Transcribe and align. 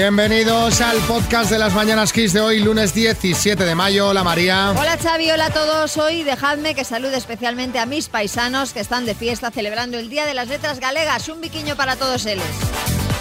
Bienvenidos 0.00 0.80
al 0.80 0.96
podcast 1.00 1.50
de 1.50 1.58
las 1.58 1.74
Mañanas 1.74 2.14
Kiss 2.14 2.32
de 2.32 2.40
hoy, 2.40 2.60
lunes 2.60 2.94
17 2.94 3.62
de 3.62 3.74
mayo. 3.74 4.08
Hola 4.08 4.24
María. 4.24 4.70
Hola 4.70 4.96
Xavi, 4.96 5.30
hola 5.30 5.44
a 5.44 5.50
todos. 5.50 5.98
Hoy 5.98 6.22
dejadme 6.22 6.74
que 6.74 6.84
salude 6.84 7.18
especialmente 7.18 7.78
a 7.78 7.84
mis 7.84 8.08
paisanos 8.08 8.72
que 8.72 8.80
están 8.80 9.04
de 9.04 9.14
fiesta 9.14 9.50
celebrando 9.50 9.98
el 9.98 10.08
Día 10.08 10.24
de 10.24 10.32
las 10.32 10.48
Letras 10.48 10.80
Galegas. 10.80 11.28
Un 11.28 11.42
biquiño 11.42 11.76
para 11.76 11.96
todos 11.96 12.24
ellos. 12.24 12.46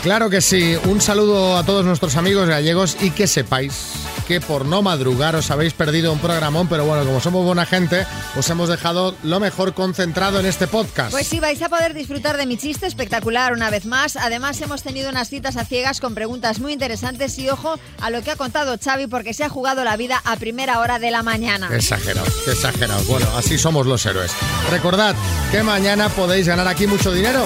Claro 0.03 0.29
que 0.29 0.39
sí. 0.39 0.77
Un 0.85 1.01
saludo 1.01 1.57
a 1.57 1.65
todos 1.65 1.83
nuestros 1.83 2.15
amigos 2.15 2.47
gallegos 2.47 2.95
y 3.01 3.11
que 3.11 3.27
sepáis 3.27 3.91
que 4.29 4.39
por 4.39 4.63
no 4.63 4.83
madrugar 4.83 5.35
os 5.35 5.49
habéis 5.49 5.73
perdido 5.73 6.13
un 6.13 6.19
programón, 6.19 6.67
pero 6.67 6.85
bueno, 6.85 7.03
como 7.03 7.19
somos 7.19 7.43
buena 7.43 7.65
gente, 7.65 8.05
os 8.37 8.47
hemos 8.51 8.69
dejado 8.69 9.15
lo 9.23 9.39
mejor 9.39 9.73
concentrado 9.73 10.39
en 10.39 10.45
este 10.45 10.67
podcast. 10.67 11.09
Pues 11.09 11.25
sí, 11.25 11.39
vais 11.39 11.59
a 11.63 11.67
poder 11.67 11.95
disfrutar 11.95 12.37
de 12.37 12.45
mi 12.45 12.55
chiste 12.55 12.85
espectacular 12.85 13.53
una 13.53 13.71
vez 13.71 13.87
más. 13.87 14.17
Además, 14.17 14.61
hemos 14.61 14.83
tenido 14.83 15.09
unas 15.09 15.29
citas 15.29 15.57
a 15.57 15.65
ciegas 15.65 15.99
con 15.99 16.13
preguntas 16.13 16.59
muy 16.59 16.73
interesantes 16.73 17.39
y 17.39 17.49
ojo 17.49 17.79
a 17.99 18.11
lo 18.11 18.21
que 18.21 18.29
ha 18.29 18.35
contado 18.35 18.77
Xavi 18.77 19.07
porque 19.07 19.33
se 19.33 19.45
ha 19.45 19.49
jugado 19.49 19.83
la 19.83 19.97
vida 19.97 20.21
a 20.23 20.35
primera 20.35 20.77
hora 20.77 20.99
de 20.99 21.09
la 21.09 21.23
mañana. 21.23 21.75
Exagerado, 21.75 22.27
exagerado. 22.45 23.03
Bueno, 23.05 23.25
así 23.35 23.57
somos 23.57 23.87
los 23.87 24.05
héroes. 24.05 24.31
Recordad 24.69 25.15
que 25.51 25.63
mañana 25.63 26.07
podéis 26.09 26.47
ganar 26.47 26.67
aquí 26.67 26.85
mucho 26.85 27.11
dinero. 27.11 27.43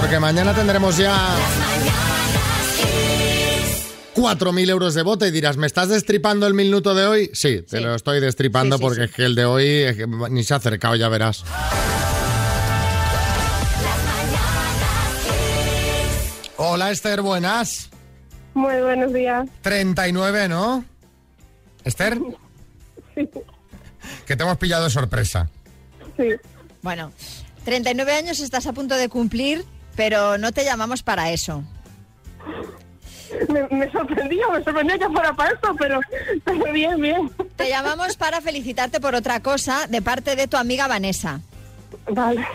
Porque 0.00 0.18
mañana 0.18 0.54
tendremos 0.54 0.96
ya 0.96 1.36
4.000 4.16 4.70
euros 4.70 4.94
de 4.94 5.02
bote 5.02 5.28
y 5.28 5.30
dirás, 5.30 5.58
¿me 5.58 5.66
estás 5.66 5.90
destripando 5.90 6.46
el 6.46 6.54
minuto 6.54 6.94
de 6.94 7.06
hoy? 7.06 7.30
Sí, 7.34 7.60
te 7.68 7.76
Sí. 7.78 7.84
lo 7.84 7.94
estoy 7.94 8.18
destripando 8.20 8.76
Sí, 8.76 8.80
sí, 8.80 8.84
porque 8.84 9.00
sí. 9.02 9.04
es 9.10 9.14
que 9.14 9.24
el 9.26 9.34
de 9.34 9.44
hoy 9.44 9.66
es 9.66 9.96
que 9.96 10.06
ni 10.06 10.42
se 10.42 10.54
ha 10.54 10.56
acercado, 10.56 10.96
ya 10.96 11.08
verás. 11.10 11.44
Hola 16.56 16.90
Esther, 16.90 17.20
buenas. 17.22 17.90
Muy 18.54 18.80
buenos 18.80 19.12
días. 19.12 19.46
39, 19.62 20.48
¿no? 20.48 20.84
Esther, 21.84 22.18
Sí, 23.14 23.28
que 24.26 24.36
te 24.36 24.42
hemos 24.42 24.56
pillado 24.58 24.84
de 24.84 24.90
sorpresa. 24.90 25.48
sí. 26.16 26.28
Bueno, 26.82 27.10
39 27.64 28.12
años 28.12 28.38
estás 28.40 28.66
a 28.66 28.72
punto 28.72 28.94
de 28.96 29.08
cumplir, 29.08 29.64
pero 29.96 30.38
no 30.38 30.52
te 30.52 30.64
llamamos 30.64 31.02
para 31.02 31.30
eso. 31.32 31.64
Me, 33.48 33.76
me 33.76 33.90
sorprendió, 33.90 34.50
me 34.50 34.62
sorprendió 34.62 34.98
que 34.98 35.08
fuera 35.08 35.32
para 35.32 35.52
esto, 35.52 35.74
pero, 35.78 36.00
pero 36.44 36.72
bien, 36.72 37.00
bien. 37.00 37.30
Te 37.56 37.68
llamamos 37.68 38.16
para 38.16 38.40
felicitarte 38.40 39.00
por 39.00 39.14
otra 39.14 39.40
cosa 39.40 39.86
de 39.88 40.02
parte 40.02 40.36
de 40.36 40.46
tu 40.46 40.56
amiga 40.56 40.86
Vanessa. 40.86 41.40
Vale. 42.08 42.46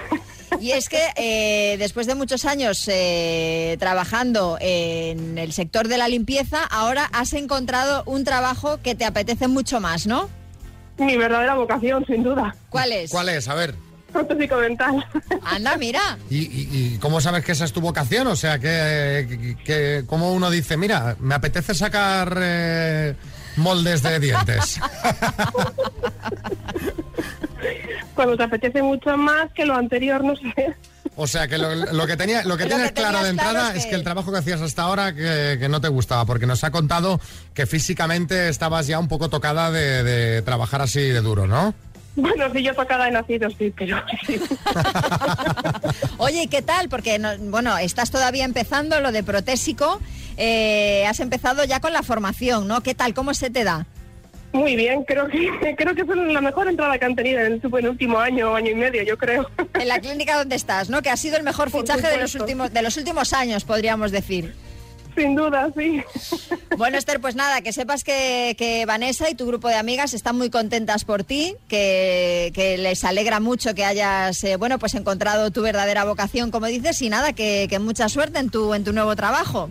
Y 0.59 0.71
es 0.71 0.89
que 0.89 1.01
eh, 1.15 1.77
después 1.77 2.07
de 2.07 2.15
muchos 2.15 2.45
años 2.45 2.87
eh, 2.87 3.77
trabajando 3.79 4.57
en 4.59 5.37
el 5.37 5.53
sector 5.53 5.87
de 5.87 5.97
la 5.97 6.07
limpieza, 6.07 6.63
ahora 6.65 7.09
has 7.13 7.33
encontrado 7.33 8.03
un 8.05 8.23
trabajo 8.23 8.79
que 8.83 8.93
te 8.93 9.05
apetece 9.05 9.47
mucho 9.47 9.79
más, 9.79 10.07
¿no? 10.07 10.29
Mi 10.97 11.17
verdadera 11.17 11.55
vocación, 11.55 12.05
sin 12.05 12.23
duda. 12.23 12.55
¿Cuál 12.69 12.91
es? 12.91 13.11
¿Cuál 13.11 13.29
es? 13.29 13.47
A 13.47 13.55
ver. 13.55 13.75
Protótico 14.11 14.57
mental. 14.57 15.05
Anda, 15.43 15.77
mira. 15.77 16.17
¿Y, 16.29 16.37
y- 16.39 16.69
y 16.71 16.97
cómo 16.99 17.21
sabes 17.21 17.43
que 17.45 17.51
esa 17.53 17.65
es 17.65 17.71
tu 17.73 17.81
vocación? 17.81 18.27
O 18.27 18.35
sea, 18.35 18.59
que, 18.59 19.55
que, 19.65 20.03
¿cómo 20.07 20.33
uno 20.33 20.49
dice, 20.49 20.75
mira, 20.77 21.15
me 21.19 21.35
apetece 21.35 21.73
sacar 21.73 22.37
eh, 22.41 23.15
moldes 23.57 24.03
de 24.03 24.19
dientes? 24.19 24.79
Cuando 28.15 28.35
te 28.37 28.43
apetece 28.43 28.81
mucho 28.81 29.15
más 29.17 29.51
que 29.53 29.65
lo 29.65 29.75
anterior, 29.75 30.23
no 30.23 30.35
sé. 30.35 30.75
O 31.15 31.27
sea, 31.27 31.47
que 31.47 31.57
lo, 31.57 31.73
lo 31.75 32.07
que, 32.07 32.15
tenía, 32.17 32.43
lo 32.43 32.55
que 32.57 32.63
Lo 32.63 32.69
tienes 32.69 32.87
que 32.89 32.93
claro 33.01 33.17
de 33.23 33.33
claro 33.33 33.49
entrada 33.49 33.69
es 33.71 33.77
es 33.79 33.83
que 33.85 33.89
que- 33.91 33.95
el 33.95 34.03
trabajo 34.03 34.31
que 34.31 34.37
hacías 34.39 34.61
hasta 34.61 34.83
ahora 34.83 35.13
que, 35.13 35.57
que 35.59 35.69
no 35.69 35.81
te 35.81 35.87
gustaba, 35.87 36.25
porque 36.25 36.45
nos 36.45 36.63
ha 36.63 36.71
contado 36.71 37.19
que 37.53 37.65
físicamente 37.65 38.49
estabas 38.49 38.87
ya 38.87 38.99
un 38.99 39.07
poco 39.07 39.29
tocada 39.29 39.71
de, 39.71 40.03
de 40.03 40.41
trabajar 40.41 40.81
así 40.81 41.01
de 41.01 41.21
duro, 41.21 41.47
¿no? 41.47 41.73
Bueno, 42.15 42.51
si 42.53 42.61
yo 42.63 42.73
tocada 42.75 43.07
he 43.07 43.11
nacido, 43.11 43.49
sí, 43.51 43.73
pero 43.75 44.01
sí. 44.27 44.39
Oye, 46.17 46.43
¿y 46.43 46.47
qué 46.47 46.61
tal? 46.61 46.89
Porque, 46.89 47.19
no- 47.19 47.37
bueno, 47.39 47.77
estás 47.77 48.11
todavía 48.11 48.45
empezando 48.45 48.99
lo 48.99 49.11
de 49.11 49.23
protésico. 49.23 49.99
eh, 50.37 51.05
has 51.07 51.19
empezado 51.19 51.63
ya 51.65 51.79
con 51.79 51.93
la 51.93 52.03
formación, 52.03 52.67
¿no? 52.67 52.81
¿Qué 52.81 52.95
tal? 52.95 53.13
¿Cómo 53.13 53.33
se 53.33 53.49
te 53.49 53.63
da? 53.63 53.85
Muy 54.53 54.75
bien, 54.75 55.03
creo 55.05 55.27
que 55.29 55.49
creo 55.77 55.95
que 55.95 56.01
es 56.01 56.07
la 56.07 56.41
mejor 56.41 56.67
entrada 56.67 56.97
que 56.99 57.05
han 57.05 57.15
tenido 57.15 57.39
en 57.39 57.53
el, 57.53 57.61
el 57.77 57.87
último 57.87 58.19
año, 58.19 58.53
año 58.55 58.71
y 58.71 58.75
medio, 58.75 59.03
yo 59.03 59.17
creo. 59.17 59.49
En 59.75 59.87
la 59.87 59.99
clínica 59.99 60.37
donde 60.37 60.55
estás, 60.57 60.89
¿no? 60.89 61.01
Que 61.01 61.09
ha 61.09 61.17
sido 61.17 61.37
el 61.37 61.43
mejor 61.43 61.69
fichaje 61.71 62.07
de 62.07 62.17
los, 62.17 62.35
últimos, 62.35 62.73
de 62.73 62.81
los 62.81 62.97
últimos 62.97 63.31
años, 63.33 63.63
podríamos 63.63 64.11
decir. 64.11 64.53
Sin 65.15 65.35
duda, 65.35 65.69
sí. 65.75 66.01
Bueno, 66.77 66.97
Esther, 66.97 67.19
pues 67.19 67.35
nada, 67.35 67.61
que 67.61 67.73
sepas 67.73 68.03
que, 68.03 68.55
que 68.57 68.85
Vanessa 68.85 69.29
y 69.29 69.35
tu 69.35 69.45
grupo 69.45 69.67
de 69.67 69.75
amigas 69.75 70.13
están 70.13 70.37
muy 70.37 70.49
contentas 70.49 71.03
por 71.03 71.23
ti, 71.23 71.55
que, 71.67 72.51
que 72.53 72.77
les 72.77 73.03
alegra 73.03 73.39
mucho 73.39 73.75
que 73.75 73.83
hayas, 73.83 74.43
eh, 74.43 74.55
bueno, 74.55 74.79
pues 74.79 74.93
encontrado 74.93 75.51
tu 75.51 75.61
verdadera 75.61 76.05
vocación, 76.05 76.51
como 76.51 76.67
dices, 76.67 77.01
y 77.01 77.09
nada, 77.09 77.33
que, 77.33 77.67
que 77.69 77.79
mucha 77.79 78.07
suerte 78.09 78.39
en 78.39 78.49
tu, 78.49 78.73
en 78.73 78.83
tu 78.83 78.93
nuevo 78.93 79.15
trabajo. 79.15 79.69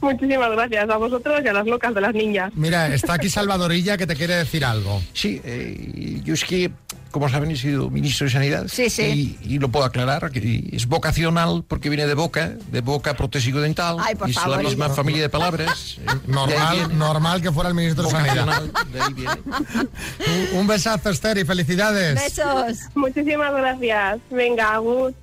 Muchísimas 0.00 0.50
gracias 0.52 0.88
a 0.88 0.96
vosotros 0.96 1.40
y 1.44 1.48
a 1.48 1.52
las 1.52 1.66
locas 1.66 1.94
de 1.94 2.00
las 2.00 2.14
niñas. 2.14 2.52
Mira, 2.54 2.86
está 2.94 3.14
aquí 3.14 3.28
Salvadorilla 3.28 3.96
que 3.98 4.06
te 4.06 4.14
quiere 4.16 4.36
decir 4.36 4.64
algo. 4.64 5.02
Sí, 5.12 5.40
eh, 5.44 6.20
yo 6.24 6.34
es 6.34 6.44
que, 6.44 6.70
como 7.10 7.28
saben, 7.28 7.50
he 7.50 7.56
sido 7.56 7.90
ministro 7.90 8.26
de 8.26 8.32
Sanidad. 8.32 8.66
Sí, 8.68 8.90
sí. 8.90 9.38
Y, 9.42 9.54
y 9.54 9.58
lo 9.58 9.68
puedo 9.68 9.84
aclarar, 9.84 10.30
que 10.30 10.70
es 10.72 10.86
vocacional 10.86 11.64
porque 11.66 11.88
viene 11.88 12.06
de 12.06 12.14
boca, 12.14 12.54
de 12.70 12.80
boca 12.80 13.14
protésico 13.14 13.60
dental. 13.60 13.96
Ay, 14.00 14.14
por 14.14 14.28
y 14.28 14.32
es 14.32 14.38
favor, 14.38 14.56
la 14.58 14.62
misma 14.68 14.88
familia 14.90 15.22
de 15.22 15.28
palabras. 15.28 15.98
eh, 15.98 16.04
de 16.26 16.32
Normal, 16.32 16.98
normal 16.98 17.42
que 17.42 17.52
fuera 17.52 17.68
el 17.68 17.74
ministro 17.74 18.04
de 18.04 18.10
Sanidad. 18.10 18.46
Vocacional, 18.46 18.72
de 18.92 19.00
ahí 19.00 19.12
viene. 19.14 20.50
Un, 20.52 20.58
un 20.60 20.66
besazo, 20.66 21.10
Esther, 21.10 21.38
y 21.38 21.44
felicidades. 21.44 22.14
Besos. 22.14 22.78
Muchísimas 22.94 23.52
gracias. 23.52 24.20
Venga, 24.30 24.74
Agus. 24.74 25.14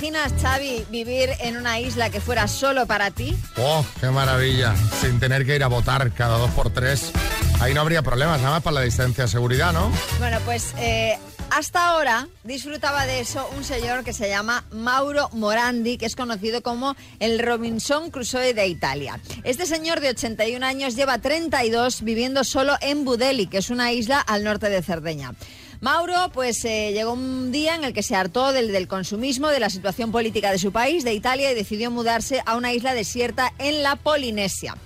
Imaginas, 0.00 0.32
Xavi, 0.40 0.86
vivir 0.90 1.28
en 1.40 1.58
una 1.58 1.78
isla 1.78 2.08
que 2.08 2.22
fuera 2.22 2.48
solo 2.48 2.86
para 2.86 3.10
ti? 3.10 3.36
Oh, 3.58 3.84
qué 4.00 4.08
maravilla. 4.08 4.74
Sin 4.98 5.20
tener 5.20 5.44
que 5.44 5.54
ir 5.56 5.62
a 5.62 5.66
votar 5.66 6.10
cada 6.12 6.38
dos 6.38 6.50
por 6.52 6.72
tres. 6.72 7.12
Ahí 7.60 7.74
no 7.74 7.82
habría 7.82 8.00
problemas, 8.00 8.40
nada 8.40 8.54
más 8.54 8.62
para 8.62 8.76
la 8.76 8.80
distancia 8.80 9.24
de 9.24 9.28
seguridad, 9.28 9.74
¿no? 9.74 9.92
Bueno, 10.18 10.38
pues 10.46 10.74
eh, 10.78 11.18
hasta 11.50 11.88
ahora 11.88 12.28
disfrutaba 12.44 13.04
de 13.04 13.20
eso 13.20 13.46
un 13.54 13.62
señor 13.62 14.02
que 14.02 14.14
se 14.14 14.30
llama 14.30 14.64
Mauro 14.70 15.28
Morandi, 15.32 15.98
que 15.98 16.06
es 16.06 16.16
conocido 16.16 16.62
como 16.62 16.96
el 17.18 17.38
Robinson 17.38 18.10
Crusoe 18.10 18.54
de 18.54 18.68
Italia. 18.68 19.20
Este 19.44 19.66
señor 19.66 20.00
de 20.00 20.08
81 20.08 20.64
años 20.64 20.96
lleva 20.96 21.18
32 21.18 22.02
viviendo 22.04 22.42
solo 22.44 22.74
en 22.80 23.04
Budeli, 23.04 23.48
que 23.48 23.58
es 23.58 23.68
una 23.68 23.92
isla 23.92 24.18
al 24.18 24.44
norte 24.44 24.70
de 24.70 24.80
Cerdeña. 24.80 25.34
Mauro, 25.80 26.30
pues 26.34 26.62
eh, 26.66 26.92
llegó 26.92 27.14
un 27.14 27.52
día 27.52 27.74
en 27.74 27.84
el 27.84 27.94
que 27.94 28.02
se 28.02 28.14
hartó 28.14 28.52
del, 28.52 28.70
del 28.70 28.86
consumismo, 28.86 29.48
de 29.48 29.60
la 29.60 29.70
situación 29.70 30.12
política 30.12 30.52
de 30.52 30.58
su 30.58 30.72
país, 30.72 31.04
de 31.04 31.14
Italia, 31.14 31.50
y 31.50 31.54
decidió 31.54 31.90
mudarse 31.90 32.42
a 32.44 32.56
una 32.56 32.74
isla 32.74 32.92
desierta 32.92 33.54
en 33.58 33.82
la 33.82 33.96
Polinesia. 33.96 34.76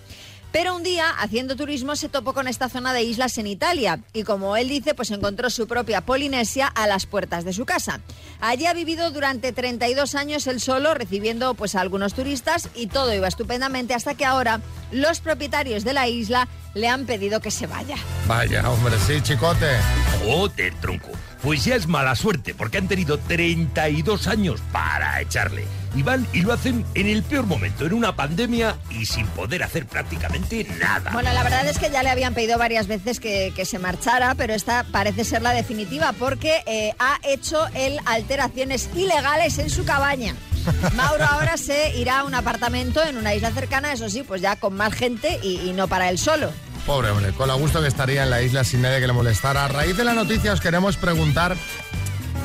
Pero 0.54 0.76
un 0.76 0.84
día, 0.84 1.10
haciendo 1.18 1.56
turismo, 1.56 1.96
se 1.96 2.08
topó 2.08 2.32
con 2.32 2.46
esta 2.46 2.68
zona 2.68 2.92
de 2.92 3.02
islas 3.02 3.38
en 3.38 3.48
Italia 3.48 3.98
y, 4.12 4.22
como 4.22 4.56
él 4.56 4.68
dice, 4.68 4.94
pues 4.94 5.10
encontró 5.10 5.50
su 5.50 5.66
propia 5.66 6.02
Polinesia 6.02 6.68
a 6.68 6.86
las 6.86 7.06
puertas 7.06 7.44
de 7.44 7.52
su 7.52 7.66
casa. 7.66 7.98
Allí 8.40 8.66
ha 8.66 8.72
vivido 8.72 9.10
durante 9.10 9.52
32 9.52 10.14
años 10.14 10.46
él 10.46 10.60
solo, 10.60 10.94
recibiendo 10.94 11.54
pues 11.54 11.74
a 11.74 11.80
algunos 11.80 12.14
turistas 12.14 12.68
y 12.76 12.86
todo 12.86 13.12
iba 13.12 13.26
estupendamente 13.26 13.94
hasta 13.94 14.14
que 14.14 14.26
ahora 14.26 14.60
los 14.92 15.18
propietarios 15.18 15.82
de 15.82 15.92
la 15.92 16.06
isla 16.06 16.46
le 16.74 16.86
han 16.86 17.04
pedido 17.04 17.40
que 17.40 17.50
se 17.50 17.66
vaya. 17.66 17.96
Vaya, 18.28 18.70
hombre, 18.70 18.94
sí, 19.08 19.20
chicote. 19.22 19.76
Joder, 20.24 20.72
tronco. 20.80 21.10
Pues 21.44 21.62
ya 21.62 21.76
es 21.76 21.86
mala 21.86 22.16
suerte, 22.16 22.54
porque 22.54 22.78
han 22.78 22.88
tenido 22.88 23.18
32 23.18 24.28
años 24.28 24.62
para 24.72 25.20
echarle. 25.20 25.66
Y 25.94 26.02
van 26.02 26.26
y 26.32 26.40
lo 26.40 26.54
hacen 26.54 26.86
en 26.94 27.06
el 27.06 27.22
peor 27.22 27.44
momento, 27.44 27.84
en 27.84 27.92
una 27.92 28.16
pandemia 28.16 28.78
y 28.88 29.04
sin 29.04 29.26
poder 29.26 29.62
hacer 29.62 29.84
prácticamente 29.84 30.66
nada. 30.80 31.10
Bueno, 31.12 31.30
la 31.34 31.42
verdad 31.42 31.68
es 31.68 31.78
que 31.78 31.90
ya 31.90 32.02
le 32.02 32.08
habían 32.08 32.32
pedido 32.32 32.56
varias 32.56 32.86
veces 32.86 33.20
que, 33.20 33.52
que 33.54 33.66
se 33.66 33.78
marchara, 33.78 34.34
pero 34.34 34.54
esta 34.54 34.84
parece 34.84 35.22
ser 35.22 35.42
la 35.42 35.50
definitiva 35.50 36.14
porque 36.18 36.62
eh, 36.64 36.94
ha 36.98 37.18
hecho 37.22 37.66
él 37.74 38.00
alteraciones 38.06 38.88
ilegales 38.96 39.58
en 39.58 39.68
su 39.68 39.84
cabaña. 39.84 40.34
Mauro 40.96 41.26
ahora 41.26 41.58
se 41.58 41.94
irá 41.98 42.20
a 42.20 42.24
un 42.24 42.34
apartamento 42.34 43.04
en 43.04 43.18
una 43.18 43.34
isla 43.34 43.50
cercana, 43.50 43.92
eso 43.92 44.08
sí, 44.08 44.22
pues 44.22 44.40
ya 44.40 44.56
con 44.56 44.74
más 44.74 44.94
gente 44.94 45.38
y, 45.42 45.60
y 45.60 45.74
no 45.74 45.88
para 45.88 46.08
él 46.08 46.18
solo. 46.18 46.54
Pobre 46.86 47.10
hombre, 47.10 47.32
con 47.32 47.48
lo 47.48 47.58
gusto 47.58 47.80
que 47.80 47.88
estaría 47.88 48.24
en 48.24 48.30
la 48.30 48.42
isla 48.42 48.64
sin 48.64 48.82
nadie 48.82 49.00
que 49.00 49.06
le 49.06 49.12
molestara. 49.12 49.64
A 49.64 49.68
raíz 49.68 49.96
de 49.96 50.04
la 50.04 50.14
noticia 50.14 50.52
os 50.52 50.60
queremos 50.60 50.96
preguntar 50.96 51.56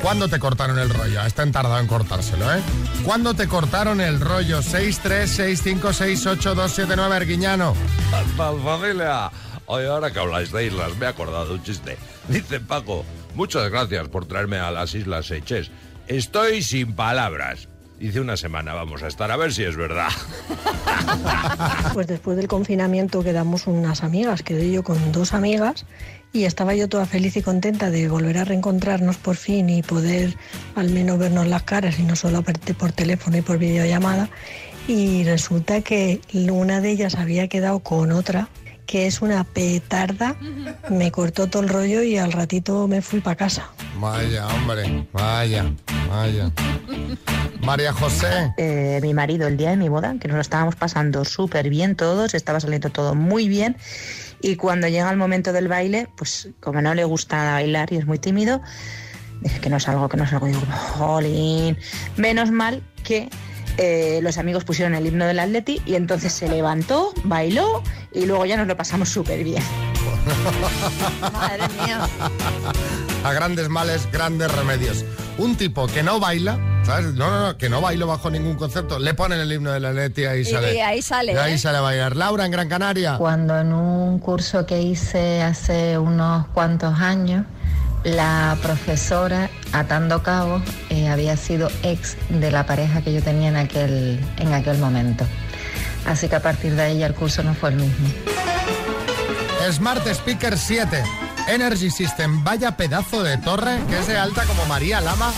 ¿Cuándo 0.02 0.28
te 0.28 0.38
cortaron 0.38 0.78
el 0.78 0.88
rollo? 0.88 1.20
Están 1.26 1.52
tardado 1.52 1.78
en 1.78 1.86
cortárselo, 1.86 2.50
¿eh? 2.54 2.62
¿Cuándo 3.04 3.34
te 3.34 3.46
cortaron 3.48 4.00
el 4.00 4.18
rollo? 4.18 4.62
636568279 4.62 7.12
Arguiñano. 7.12 7.74
Familia. 8.36 9.30
Oye, 9.66 9.86
ahora 9.86 10.10
que 10.10 10.18
habláis 10.18 10.50
de 10.52 10.66
islas, 10.66 10.96
me 10.96 11.04
he 11.04 11.08
acordado 11.08 11.44
de 11.46 11.52
un 11.54 11.62
chiste. 11.62 11.98
Dice 12.28 12.60
Paco, 12.60 13.04
Muchas 13.34 13.70
gracias 13.70 14.08
por 14.08 14.26
traerme 14.26 14.58
a 14.58 14.70
las 14.70 14.94
Islas 14.94 15.26
Seychelles. 15.26 15.70
Estoy 16.08 16.62
sin 16.62 16.94
palabras. 16.94 17.68
Dice 18.00 18.18
una 18.18 18.38
semana 18.38 18.72
vamos 18.72 19.02
a 19.02 19.08
estar 19.08 19.30
a 19.30 19.36
ver 19.36 19.52
si 19.52 19.62
es 19.62 19.76
verdad. 19.76 20.08
Pues 21.92 22.06
después 22.06 22.36
del 22.36 22.48
confinamiento 22.48 23.22
quedamos 23.22 23.66
unas 23.66 24.02
amigas, 24.02 24.42
quedé 24.42 24.70
yo 24.70 24.82
con 24.82 25.12
dos 25.12 25.34
amigas 25.34 25.84
y 26.32 26.44
estaba 26.44 26.74
yo 26.74 26.88
toda 26.88 27.04
feliz 27.04 27.36
y 27.36 27.42
contenta 27.42 27.90
de 27.90 28.08
volver 28.08 28.38
a 28.38 28.44
reencontrarnos 28.44 29.16
por 29.16 29.36
fin 29.36 29.68
y 29.68 29.82
poder 29.82 30.36
al 30.76 30.90
menos 30.90 31.18
vernos 31.18 31.46
las 31.46 31.64
caras 31.64 31.98
y 31.98 32.04
no 32.04 32.16
solo 32.16 32.42
por 32.42 32.92
teléfono 32.92 33.36
y 33.36 33.42
por 33.42 33.58
videollamada. 33.58 34.30
Y 34.88 35.24
resulta 35.24 35.82
que 35.82 36.20
una 36.50 36.80
de 36.80 36.90
ellas 36.90 37.16
había 37.16 37.48
quedado 37.48 37.80
con 37.80 38.12
otra 38.12 38.48
que 38.90 39.06
es 39.06 39.22
una 39.22 39.44
petarda, 39.44 40.34
me 40.88 41.12
cortó 41.12 41.46
todo 41.46 41.62
el 41.62 41.68
rollo 41.68 42.02
y 42.02 42.18
al 42.18 42.32
ratito 42.32 42.88
me 42.88 43.02
fui 43.02 43.20
para 43.20 43.36
casa. 43.36 43.70
Vaya, 44.00 44.48
hombre, 44.48 45.06
vaya, 45.12 45.72
vaya. 46.08 46.50
María 47.62 47.92
José. 47.92 48.52
Eh, 48.56 48.98
mi 49.00 49.14
marido 49.14 49.46
el 49.46 49.56
día 49.56 49.70
de 49.70 49.76
mi 49.76 49.88
boda, 49.88 50.16
que 50.18 50.26
nos 50.26 50.34
lo 50.34 50.40
estábamos 50.40 50.74
pasando 50.74 51.24
súper 51.24 51.70
bien 51.70 51.94
todos, 51.94 52.34
estaba 52.34 52.58
saliendo 52.58 52.90
todo 52.90 53.14
muy 53.14 53.48
bien. 53.48 53.76
Y 54.42 54.56
cuando 54.56 54.88
llega 54.88 55.08
el 55.08 55.16
momento 55.16 55.52
del 55.52 55.68
baile, 55.68 56.08
pues 56.16 56.48
como 56.58 56.82
no 56.82 56.92
le 56.92 57.04
gusta 57.04 57.52
bailar 57.52 57.92
y 57.92 57.96
es 57.98 58.06
muy 58.06 58.18
tímido, 58.18 58.60
dice 59.40 59.60
que 59.60 59.70
no 59.70 59.78
salgo, 59.78 60.08
que 60.08 60.16
no 60.16 60.26
salgo. 60.26 60.48
Y 60.48 60.50
digo, 60.50 60.66
jolín. 60.98 61.78
Menos 62.16 62.50
mal 62.50 62.82
que 63.04 63.28
eh, 63.82 64.20
los 64.22 64.36
amigos 64.36 64.64
pusieron 64.64 64.94
el 64.94 65.06
himno 65.06 65.24
del 65.24 65.38
Atleti 65.40 65.80
y 65.86 65.94
entonces 65.94 66.32
se 66.34 66.48
levantó, 66.48 67.14
bailó 67.24 67.82
y 68.12 68.26
luego 68.26 68.44
ya 68.44 68.58
nos 68.58 68.66
lo 68.66 68.76
pasamos 68.76 69.08
súper 69.08 69.42
bien. 69.42 69.62
Madre 71.32 71.62
mía. 71.82 72.06
A 73.24 73.32
grandes 73.32 73.68
males, 73.70 74.06
grandes 74.12 74.52
remedios. 74.54 75.04
Un 75.38 75.56
tipo 75.56 75.86
que 75.86 76.02
no 76.02 76.20
baila, 76.20 76.58
¿sabes? 76.84 77.14
No, 77.14 77.30
no, 77.30 77.40
no, 77.46 77.56
que 77.56 77.70
no 77.70 77.80
bailo 77.80 78.06
bajo 78.06 78.30
ningún 78.30 78.56
concepto. 78.56 78.98
Le 78.98 79.14
ponen 79.14 79.40
el 79.40 79.50
himno 79.52 79.72
de 79.72 79.80
la 79.80 79.92
Leti 79.92 80.22
y 80.22 80.24
ahí 80.26 80.40
Y 80.40 80.44
sale. 80.44 80.82
ahí 80.82 81.00
sale, 81.02 81.32
Y 81.32 81.36
ahí 81.36 81.54
¿eh? 81.54 81.58
sale 81.58 81.78
a 81.78 81.80
bailar. 81.80 82.16
Laura, 82.16 82.44
en 82.44 82.50
Gran 82.52 82.68
Canaria. 82.68 83.16
Cuando 83.16 83.58
en 83.58 83.72
un 83.72 84.18
curso 84.18 84.66
que 84.66 84.82
hice 84.82 85.42
hace 85.42 85.96
unos 85.98 86.46
cuantos 86.48 86.98
años, 87.00 87.46
la 88.04 88.56
profesora, 88.62 89.50
atando 89.72 90.22
cabos, 90.22 90.62
eh, 90.88 91.08
había 91.08 91.36
sido 91.36 91.70
ex 91.82 92.16
de 92.28 92.50
la 92.50 92.66
pareja 92.66 93.02
que 93.02 93.12
yo 93.12 93.22
tenía 93.22 93.48
en 93.48 93.56
aquel, 93.56 94.20
en 94.38 94.52
aquel 94.52 94.78
momento. 94.78 95.24
Así 96.06 96.28
que 96.28 96.36
a 96.36 96.42
partir 96.42 96.74
de 96.74 96.82
ahí 96.82 96.98
ya 96.98 97.06
el 97.06 97.14
curso 97.14 97.42
no 97.42 97.54
fue 97.54 97.70
el 97.70 97.76
mismo. 97.76 98.08
Smart 99.70 100.06
Speaker 100.06 100.56
7. 100.56 101.02
Energy 101.48 101.90
System. 101.90 102.42
Vaya 102.44 102.76
pedazo 102.76 103.22
de 103.22 103.36
torre 103.38 103.78
que 103.88 103.98
es 103.98 104.06
de 104.06 104.16
alta 104.16 104.44
como 104.44 104.64
María 104.66 105.00
Lama. 105.00 105.32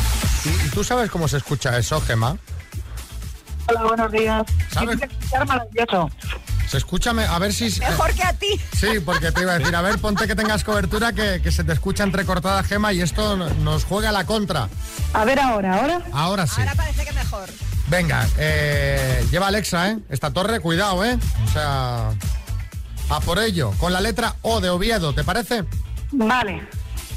¿Y, 0.44 0.68
tú 0.70 0.84
sabes 0.84 1.10
cómo 1.10 1.28
se 1.28 1.38
escucha 1.38 1.76
eso, 1.78 2.00
Gema? 2.00 2.36
Hola, 3.68 3.82
buenos 3.84 4.12
días. 4.12 4.42
Se 6.68 6.78
escucha, 6.78 7.12
me- 7.12 7.24
a 7.24 7.38
ver 7.38 7.52
si... 7.52 7.68
Mejor 7.80 8.14
que 8.14 8.22
a 8.22 8.32
ti. 8.32 8.48
Sí, 8.78 8.86
porque 9.04 9.30
te 9.30 9.42
iba 9.42 9.52
a 9.52 9.58
decir, 9.58 9.74
a 9.76 9.82
ver, 9.82 9.98
ponte 9.98 10.26
que 10.26 10.34
tengas 10.34 10.64
cobertura, 10.64 11.12
que, 11.12 11.40
que 11.42 11.50
se 11.52 11.64
te 11.64 11.72
escucha 11.72 12.02
entrecortada, 12.02 12.62
Gema, 12.64 12.92
y 12.92 13.02
esto 13.02 13.36
nos 13.36 13.84
juega 13.84 14.08
a 14.08 14.12
la 14.12 14.24
contra. 14.24 14.68
A 15.12 15.24
ver 15.24 15.38
ahora, 15.38 15.74
ahora. 15.80 16.00
Ahora 16.12 16.46
sí. 16.46 16.60
Ahora 16.60 16.74
parece 16.74 17.04
que 17.04 17.12
mejor. 17.12 17.48
Venga, 17.88 18.26
eh, 18.38 19.26
lleva 19.30 19.48
Alexa, 19.48 19.90
¿eh? 19.90 19.98
Esta 20.08 20.30
torre, 20.32 20.60
cuidado, 20.60 21.04
¿eh? 21.04 21.18
O 21.44 21.48
sea, 21.52 22.10
a 23.10 23.20
por 23.20 23.38
ello. 23.38 23.72
Con 23.78 23.92
la 23.92 24.00
letra 24.00 24.36
O 24.42 24.60
de 24.60 24.70
Oviedo, 24.70 25.12
¿te 25.14 25.24
parece? 25.24 25.64
Vale. 26.12 26.66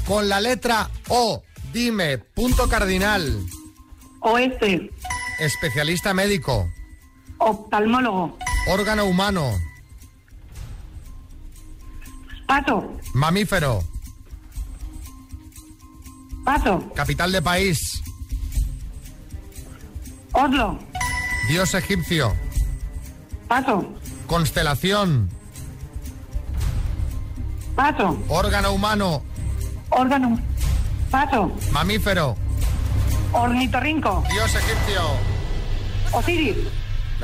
Con 0.06 0.28
la 0.28 0.40
letra 0.40 0.90
O, 1.08 1.42
dime, 1.72 2.18
punto 2.18 2.68
cardinal, 2.68 3.38
Oeste. 4.20 4.90
Especialista 5.38 6.14
médico, 6.14 6.70
Oftalmólogo. 7.38 8.36
órgano 8.68 9.04
humano, 9.04 9.50
Paso. 12.46 12.90
mamífero, 13.14 13.82
Paso. 16.44 16.92
capital 16.94 17.32
de 17.32 17.42
país, 17.42 17.78
Oslo. 20.32 20.78
dios 21.48 21.74
egipcio, 21.74 22.34
Paso. 23.48 23.84
constelación, 24.26 25.28
Paso. 27.74 28.16
órgano 28.28 28.72
humano, 28.72 29.22
Órgano. 29.90 30.38
Paso. 31.10 31.52
mamífero, 31.72 32.36
Ornitorrinco. 33.32 34.24
dios 34.30 34.54
egipcio. 34.54 35.02
Osiris. 36.12 36.56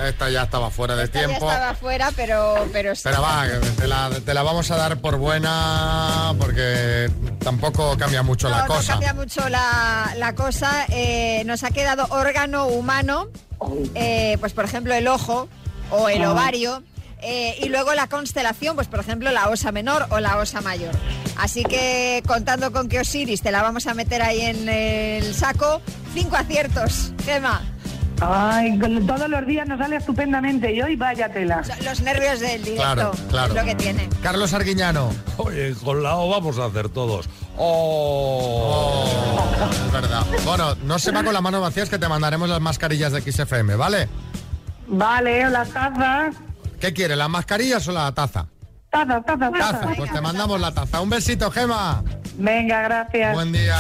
Esta 0.07 0.31
ya 0.31 0.45
estaba 0.45 0.71
fuera 0.71 0.97
de 0.97 1.05
Esta 1.05 1.21
ya 1.21 1.27
tiempo. 1.27 1.51
estaba 1.51 1.75
fuera, 1.75 2.11
pero, 2.17 2.67
pero 2.73 2.95
sí. 2.95 3.03
Pero 3.05 3.21
va, 3.21 3.45
te 3.77 3.87
la, 3.87 4.11
te 4.25 4.33
la 4.33 4.43
vamos 4.43 4.71
a 4.71 4.77
dar 4.79 4.97
por 4.99 5.19
buena 5.19 6.33
porque 6.39 7.11
tampoco 7.45 7.97
cambia 7.99 8.23
mucho 8.23 8.49
no, 8.49 8.57
la 8.57 8.63
no 8.63 8.69
cosa. 8.69 8.93
cambia 8.93 9.13
mucho 9.13 9.47
la, 9.51 10.15
la 10.17 10.35
cosa. 10.35 10.87
Eh, 10.89 11.43
nos 11.45 11.63
ha 11.63 11.71
quedado 11.73 12.07
órgano 12.09 12.67
humano, 12.69 13.29
eh, 13.95 14.39
pues 14.41 14.55
por 14.55 14.65
ejemplo 14.65 14.95
el 14.95 15.07
ojo 15.09 15.49
o 15.91 16.09
el 16.09 16.23
Ah. 16.25 16.33
ovario. 16.33 16.83
eh, 17.25 17.57
y 17.63 17.69
luego 17.69 17.93
la 17.95 18.07
constelación, 18.09 18.75
pues 18.75 18.89
por 18.89 18.99
ejemplo 18.99 19.31
la 19.31 19.49
osa 19.51 19.71
menor 19.73 20.07
o 20.11 20.19
la 20.21 20.39
osa 20.39 20.61
mayor. 20.63 20.93
Así 21.43 21.65
que 21.65 22.23
contando 22.25 22.71
con 22.71 22.89
que 22.89 23.01
Osiris 23.01 23.43
te 23.43 23.51
la 23.51 23.63
vamos 23.63 23.89
a 23.89 23.95
meter 23.95 24.23
ahí 24.23 24.43
en 24.43 24.69
el 24.69 25.35
saco, 25.35 25.83
cinco 26.15 26.37
aciertos, 26.37 27.13
Gema. 27.25 27.61
Ay, 28.21 28.79
todos 28.79 29.29
los 29.29 29.45
días 29.45 29.67
nos 29.67 29.81
sale 29.81 29.97
estupendamente 29.97 30.73
y 30.73 30.81
hoy 30.81 30.95
vaya 30.95 31.33
tela. 31.33 31.61
Los 31.85 32.01
nervios 32.03 32.39
del 32.39 32.63
directo 32.63 32.83
Claro, 32.95 33.11
claro. 33.29 33.55
es 33.55 33.61
lo 33.61 33.65
que 33.67 33.75
tiene. 33.75 34.09
Carlos 34.23 34.53
Arguiñano. 34.55 35.11
Oye, 35.39 35.75
con 35.83 36.05
la 36.05 36.15
O 36.15 36.29
vamos 36.29 36.61
a 36.61 36.67
hacer 36.67 36.89
todos. 36.91 37.29
Oh. 37.59 39.05
Oh, 39.59 39.69
es 39.73 39.93
verdad. 39.93 40.25
Bueno, 40.45 40.77
no 40.85 41.01
se 41.01 41.11
va 41.11 41.25
con 41.25 41.35
la 41.35 41.41
mano 41.41 41.61
vacía, 41.61 41.83
es 41.83 41.91
que 41.91 41.99
te 41.99 42.07
mandaremos 42.07 42.49
las 42.49 42.61
mascarillas 42.61 43.11
de 43.11 43.21
XFM, 43.21 43.75
¿vale? 43.75 44.09
Vale, 44.87 45.51
las 45.51 45.71
tazas. 45.71 46.37
¿Qué 46.79 46.93
quiere, 46.93 47.17
las 47.17 47.29
mascarillas 47.29 47.89
o 47.89 47.93
la 47.93 48.13
taza? 48.13 48.47
Taza, 48.93 49.23
taza, 49.23 49.51
taza. 49.51 49.73
Taza, 49.73 49.95
pues 49.97 50.13
te 50.13 50.21
mandamos 50.21 50.61
la 50.61 50.71
taza. 50.71 51.01
Un 51.01 51.09
besito, 51.09 51.51
Gema. 51.51 52.05
Venga, 52.37 52.83
gracias. 52.83 53.35
Buen 53.35 53.51
día. 53.51 53.75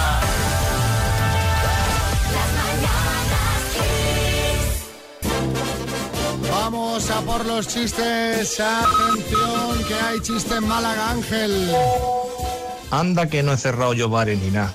Vamos 6.50 7.10
a 7.10 7.20
por 7.20 7.44
los 7.44 7.68
chistes. 7.68 8.58
Atención, 8.58 9.84
que 9.86 9.94
hay 9.94 10.20
chiste 10.20 10.54
en 10.54 10.66
Málaga, 10.66 11.10
Ángel. 11.10 11.70
Anda 12.90 13.26
que 13.26 13.42
no 13.42 13.52
he 13.52 13.58
cerrado 13.58 13.92
yo 13.92 14.08
bares 14.08 14.38
ni 14.38 14.50
nada. 14.50 14.72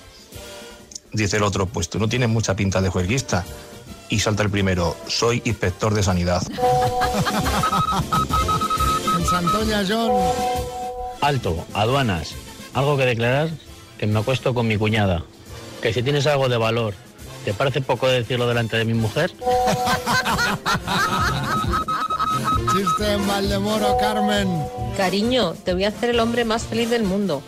Dice 1.14 1.38
el 1.38 1.44
otro, 1.44 1.66
pues 1.66 1.90
tú 1.90 1.98
no 1.98 2.08
tienes 2.08 2.30
mucha 2.30 2.56
pinta 2.56 2.80
de 2.80 2.90
juerguista. 2.90 3.44
Y 4.10 4.20
salta 4.20 4.44
el 4.44 4.52
primero, 4.52 4.96
soy 5.08 5.42
inspector 5.46 5.96
de 5.96 6.04
sanidad. 6.04 6.44
Santoña, 9.30 9.84
John. 9.88 10.12
Alto, 11.22 11.66
aduanas. 11.74 12.34
¿Algo 12.74 12.98
que 12.98 13.06
declarar? 13.06 13.50
Que 13.98 14.08
me 14.08 14.20
acuesto 14.20 14.54
con 14.54 14.68
mi 14.68 14.78
cuñada. 14.78 15.24
Que 15.82 15.94
si 15.94 16.02
tienes 16.02 16.26
algo 16.28 16.48
de 16.48 16.58
valor, 16.58 16.94
¿te 17.44 17.54
parece 17.54 17.82
poco 17.82 18.08
decirlo 18.08 18.48
delante 18.48 18.78
de 18.78 18.86
mi 18.86 18.94
mujer? 18.94 19.32
Chiste 22.74 23.14
en 23.14 23.28
Valdemoro, 23.28 23.98
Carmen. 24.00 24.64
Cariño, 24.96 25.54
te 25.64 25.74
voy 25.74 25.86
a 25.86 25.90
hacer 25.90 26.12
el 26.12 26.20
hombre 26.20 26.46
más 26.46 26.64
feliz 26.64 26.90
del 26.90 27.04
mundo. 27.04 27.42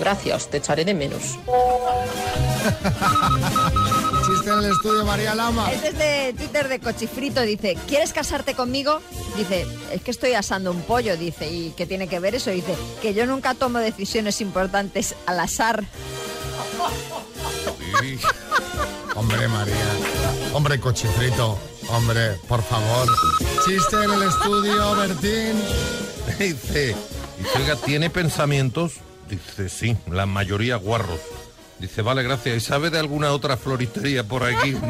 Gracias, 0.00 0.48
te 0.48 0.58
echaré 0.58 0.84
de 0.84 0.94
menos. 0.94 1.22
En 4.48 4.64
el 4.64 4.70
estudio, 4.70 5.04
María 5.04 5.34
Lama. 5.34 5.70
Es 5.70 5.82
desde 5.82 6.32
Twitter 6.32 6.68
de 6.68 6.80
Cochifrito, 6.80 7.42
dice, 7.42 7.76
¿quieres 7.86 8.14
casarte 8.14 8.54
conmigo? 8.54 9.00
Dice, 9.36 9.66
es 9.92 10.00
que 10.00 10.10
estoy 10.10 10.32
asando 10.32 10.70
un 10.70 10.80
pollo, 10.82 11.18
dice, 11.18 11.50
¿y 11.50 11.74
qué 11.76 11.84
tiene 11.84 12.08
que 12.08 12.18
ver 12.18 12.34
eso? 12.34 12.50
Dice, 12.50 12.74
que 13.02 13.12
yo 13.12 13.26
nunca 13.26 13.52
tomo 13.54 13.78
decisiones 13.78 14.40
importantes 14.40 15.14
al 15.26 15.40
azar. 15.40 15.84
Sí. 18.00 18.18
Hombre, 19.14 19.48
María. 19.48 19.74
Hombre, 20.54 20.80
cochifrito. 20.80 21.58
Hombre, 21.90 22.32
por 22.48 22.62
favor. 22.62 23.06
Chiste 23.66 23.96
en 24.02 24.10
el 24.12 24.22
estudio, 24.22 24.96
Bertín. 24.96 25.62
Dice, 26.38 26.96
dice, 27.38 27.58
oiga, 27.58 27.76
¿tiene 27.76 28.08
pensamientos? 28.08 28.94
Dice, 29.28 29.68
sí, 29.68 29.96
la 30.10 30.24
mayoría 30.24 30.76
guarros. 30.76 31.20
Dice, 31.80 32.02
vale, 32.02 32.22
gracias. 32.22 32.56
¿Y 32.56 32.60
sabe 32.60 32.90
de 32.90 32.98
alguna 32.98 33.32
otra 33.32 33.56
floristería 33.56 34.24
por 34.24 34.42
aquí? 34.44 34.76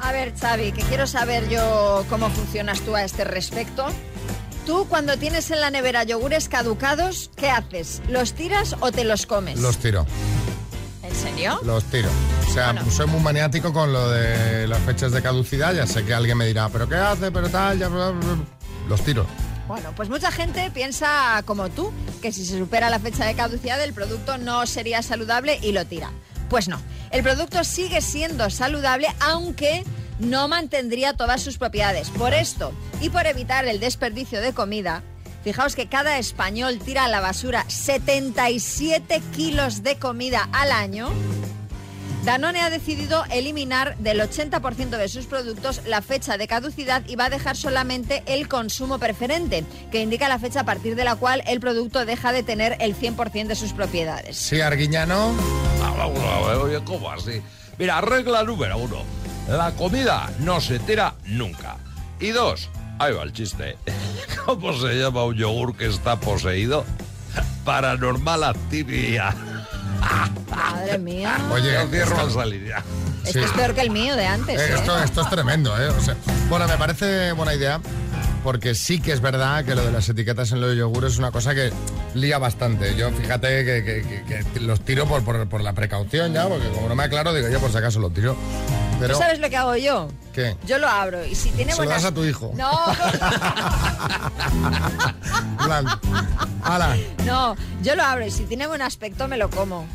A 0.00 0.12
ver, 0.12 0.34
Xavi. 0.38 0.72
Que 0.72 0.82
quiero 0.82 1.06
saber 1.06 1.48
yo 1.48 2.04
cómo 2.08 2.30
funcionas 2.30 2.80
tú 2.80 2.94
a 2.94 3.04
este 3.04 3.24
respecto. 3.24 3.86
Tú 4.66 4.86
cuando 4.88 5.18
tienes 5.18 5.50
en 5.50 5.60
la 5.60 5.70
nevera 5.70 6.04
yogures 6.04 6.48
caducados, 6.48 7.30
¿qué 7.36 7.50
haces? 7.50 8.00
¿Los 8.08 8.32
tiras 8.32 8.76
o 8.80 8.90
te 8.92 9.04
los 9.04 9.26
comes? 9.26 9.60
Los 9.60 9.76
tiro, 9.76 10.06
¿En 10.06 10.33
serio? 11.24 11.60
los 11.64 11.84
tiro. 11.84 12.08
O 12.48 12.52
sea, 12.52 12.74
soy 12.90 13.06
muy 13.06 13.20
maniático 13.20 13.72
con 13.72 13.92
lo 13.92 14.10
de 14.10 14.68
las 14.68 14.78
fechas 14.80 15.12
de 15.12 15.22
caducidad. 15.22 15.74
Ya 15.74 15.86
sé 15.86 16.04
que 16.04 16.14
alguien 16.14 16.38
me 16.38 16.46
dirá, 16.46 16.68
¿pero 16.68 16.88
qué 16.88 16.96
hace? 16.96 17.30
¿Pero 17.30 17.48
tal? 17.48 17.78
Ya, 17.78 17.88
bla, 17.88 18.10
bla, 18.10 18.34
bla". 18.34 18.44
Los 18.88 19.00
tiro. 19.02 19.26
Bueno, 19.66 19.92
pues 19.96 20.10
mucha 20.10 20.30
gente 20.30 20.70
piensa 20.70 21.42
como 21.46 21.70
tú, 21.70 21.90
que 22.20 22.32
si 22.32 22.44
se 22.44 22.58
supera 22.58 22.90
la 22.90 22.98
fecha 22.98 23.24
de 23.24 23.34
caducidad 23.34 23.82
el 23.82 23.94
producto 23.94 24.36
no 24.36 24.66
sería 24.66 25.02
saludable 25.02 25.58
y 25.62 25.72
lo 25.72 25.86
tira. 25.86 26.10
Pues 26.50 26.68
no, 26.68 26.78
el 27.10 27.22
producto 27.22 27.64
sigue 27.64 28.02
siendo 28.02 28.50
saludable 28.50 29.08
aunque 29.20 29.84
no 30.18 30.48
mantendría 30.48 31.14
todas 31.14 31.42
sus 31.42 31.56
propiedades. 31.56 32.10
Por 32.10 32.34
esto 32.34 32.72
y 33.00 33.08
por 33.08 33.26
evitar 33.26 33.64
el 33.64 33.80
desperdicio 33.80 34.40
de 34.42 34.52
comida, 34.52 35.02
fijaos 35.44 35.76
que 35.76 35.86
cada 35.86 36.18
español 36.18 36.78
tira 36.78 37.04
a 37.04 37.08
la 37.08 37.20
basura 37.20 37.64
77 37.68 39.22
kilos 39.36 39.82
de 39.82 39.96
comida 39.96 40.48
al 40.52 40.72
año. 40.72 41.10
Danone 42.24 42.62
ha 42.62 42.70
decidido 42.70 43.22
eliminar 43.30 43.98
del 43.98 44.18
80% 44.20 44.96
de 44.96 45.08
sus 45.08 45.26
productos 45.26 45.82
la 45.86 46.00
fecha 46.00 46.38
de 46.38 46.48
caducidad 46.48 47.02
y 47.06 47.16
va 47.16 47.26
a 47.26 47.30
dejar 47.30 47.54
solamente 47.54 48.22
el 48.24 48.48
consumo 48.48 48.98
preferente, 48.98 49.66
que 49.92 50.00
indica 50.00 50.30
la 50.30 50.38
fecha 50.38 50.60
a 50.60 50.64
partir 50.64 50.96
de 50.96 51.04
la 51.04 51.16
cual 51.16 51.42
el 51.46 51.60
producto 51.60 52.06
deja 52.06 52.32
de 52.32 52.42
tener 52.42 52.78
el 52.80 52.96
100% 52.96 53.48
de 53.48 53.54
sus 53.54 53.74
propiedades. 53.74 54.38
Sí, 54.38 54.62
Arguiñano. 54.62 55.34
Ah, 55.82 56.08
¿cómo 56.86 57.10
así? 57.10 57.42
Mira, 57.78 58.00
regla 58.00 58.42
número 58.42 58.78
uno. 58.78 59.02
La 59.46 59.72
comida 59.72 60.30
no 60.38 60.62
se 60.62 60.78
tira 60.78 61.16
nunca. 61.26 61.76
Y 62.18 62.28
dos, 62.28 62.70
ahí 62.98 63.12
va 63.14 63.22
el 63.22 63.32
chiste. 63.32 63.76
¿Cómo 64.46 64.72
se 64.78 64.94
llama 64.94 65.24
un 65.24 65.34
yogur 65.34 65.76
que 65.76 65.86
está 65.86 66.18
poseído? 66.20 66.84
Paranormal 67.64 68.44
actividad. 68.44 69.34
Madre 70.50 70.98
mía. 70.98 71.36
Oye, 71.52 71.72
Yo 71.72 71.88
cierro 71.88 72.10
esto- 72.16 72.26
la 72.26 72.32
salida. 72.32 72.84
Esto 73.24 73.38
es 73.40 73.50
peor 73.52 73.74
que 73.74 73.80
el 73.80 73.90
mío 73.90 74.16
de 74.16 74.26
antes. 74.26 74.60
Eh, 74.60 74.64
¿eh? 74.68 74.74
esto, 74.74 74.98
esto 75.02 75.22
es 75.22 75.30
tremendo, 75.30 75.74
¿eh? 75.80 75.88
O 75.88 76.00
sea, 76.00 76.14
bueno, 76.50 76.68
me 76.68 76.76
parece 76.76 77.32
buena 77.32 77.54
idea 77.54 77.80
porque 78.42 78.74
sí 78.74 79.00
que 79.00 79.12
es 79.12 79.22
verdad 79.22 79.64
que 79.64 79.74
lo 79.74 79.82
de 79.82 79.90
las 79.90 80.06
etiquetas 80.10 80.52
en 80.52 80.60
los 80.60 80.76
yogures 80.76 81.14
es 81.14 81.18
una 81.18 81.30
cosa 81.30 81.54
que 81.54 81.72
lía 82.14 82.36
bastante. 82.36 82.94
Yo 82.96 83.10
fíjate 83.12 83.64
que, 83.64 83.82
que- 83.82 84.24
que- 84.28 84.44
que 84.52 84.60
los 84.60 84.80
tiro 84.84 85.06
por, 85.06 85.24
por- 85.24 85.48
por 85.48 85.62
la 85.62 85.72
precaución 85.72 86.34
ya, 86.34 86.46
porque 86.46 86.68
como 86.68 86.86
no 86.90 86.94
me 86.94 87.04
aclaro, 87.04 87.32
digo 87.32 87.48
yo 87.48 87.58
por 87.60 87.70
si 87.72 87.78
acaso 87.78 87.98
lo 87.98 88.10
tiro. 88.10 88.36
Pero, 88.98 89.14
¿Tú 89.14 89.20
sabes 89.20 89.40
lo 89.40 89.50
que 89.50 89.56
hago 89.56 89.76
yo? 89.76 90.08
¿qué? 90.34 90.56
Yo 90.66 90.78
lo 90.78 90.88
abro 90.88 91.24
y 91.24 91.34
si 91.34 91.50
tiene 91.50 91.72
Se 91.72 91.82
lo 91.82 91.88
das 91.88 92.04
a 92.04 92.12
tu 92.12 92.24
hijo. 92.24 92.52
No, 92.54 92.70
no, 97.24 97.56
yo 97.82 97.94
lo 97.94 98.02
abro 98.02 98.26
y 98.26 98.30
si 98.30 98.44
tiene 98.44 98.66
buen 98.66 98.82
aspecto 98.82 99.28
me 99.28 99.36
lo 99.36 99.48
como. 99.48 99.86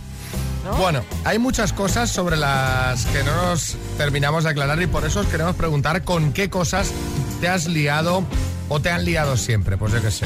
¿no? 0.66 0.76
Bueno, 0.78 1.04
hay 1.26 1.40
muchas 1.40 1.74
cosas 1.74 2.10
sobre 2.10 2.38
las 2.38 3.06
que 3.08 3.24
no 3.24 3.36
nos 3.44 3.76
terminamos 3.98 4.44
de 4.44 4.52
aclarar 4.52 4.82
y 4.82 4.88
por 4.88 5.06
eso 5.06 5.22
os 5.22 5.28
queremos 5.28 5.56
preguntar 5.56 6.04
con 6.04 6.34
qué 6.34 6.50
cosas 6.50 6.92
te 7.40 7.48
has 7.48 7.68
liado 7.68 8.24
o 8.70 8.80
te 8.80 8.90
han 8.90 9.06
liado 9.06 9.38
siempre. 9.38 9.78
Pues 9.78 9.94
yo 9.94 10.02
qué 10.02 10.12
sé. 10.12 10.26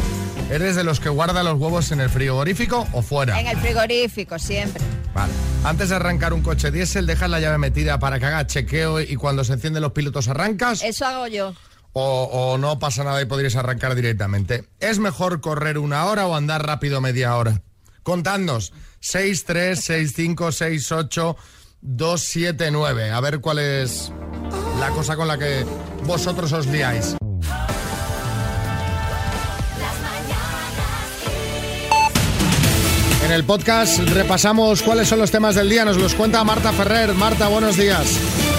¿Eres 0.49 0.75
de 0.75 0.83
los 0.83 0.99
que 0.99 1.09
guarda 1.09 1.43
los 1.43 1.59
huevos 1.59 1.91
en 1.91 2.01
el 2.01 2.09
frigorífico 2.09 2.87
o 2.91 3.01
fuera? 3.01 3.39
En 3.39 3.47
el 3.47 3.57
frigorífico, 3.57 4.37
siempre. 4.37 4.83
Vale. 5.13 5.31
Antes 5.63 5.89
de 5.89 5.95
arrancar 5.95 6.33
un 6.33 6.41
coche 6.41 6.71
diésel, 6.71 7.05
dejas 7.05 7.29
la 7.29 7.39
llave 7.39 7.57
metida 7.57 7.97
para 7.99 8.19
que 8.19 8.25
haga 8.25 8.45
chequeo 8.45 8.99
y 8.99 9.15
cuando 9.15 9.43
se 9.43 9.53
encienden 9.53 9.81
los 9.81 9.93
pilotos 9.93 10.27
arrancas 10.27 10.83
Eso 10.83 11.05
hago 11.05 11.27
yo. 11.27 11.53
o, 11.93 12.23
o 12.31 12.57
no 12.57 12.79
pasa 12.79 13.03
nada 13.05 13.21
y 13.21 13.25
podrías 13.25 13.55
arrancar 13.55 13.95
directamente. 13.95 14.65
¿Es 14.79 14.99
mejor 14.99 15.39
correr 15.39 15.77
una 15.77 16.05
hora 16.05 16.27
o 16.27 16.35
andar 16.35 16.65
rápido 16.65 16.99
media 16.99 17.35
hora? 17.37 17.61
Contadnos. 18.03 18.73
6, 18.99 19.45
3, 19.45 19.79
6, 19.83 20.13
5, 20.15 20.51
6, 20.51 20.91
8, 20.91 21.37
2, 21.81 22.21
7, 22.21 22.71
9. 22.71 23.11
A 23.11 23.19
ver 23.21 23.39
cuál 23.39 23.59
es 23.59 24.11
la 24.79 24.89
cosa 24.89 25.15
con 25.15 25.27
la 25.29 25.37
que 25.37 25.65
vosotros 26.05 26.51
os 26.51 26.67
liáis. 26.67 27.15
El 33.33 33.43
podcast 33.43 33.97
repasamos 34.09 34.83
cuáles 34.83 35.07
son 35.07 35.17
los 35.19 35.31
temas 35.31 35.55
del 35.55 35.69
día. 35.69 35.85
Nos 35.85 35.97
los 35.97 36.13
cuenta 36.13 36.43
Marta 36.43 36.71
Ferrer. 36.71 37.13
Marta, 37.13 37.47
buenos 37.47 37.77
días. 37.77 38.52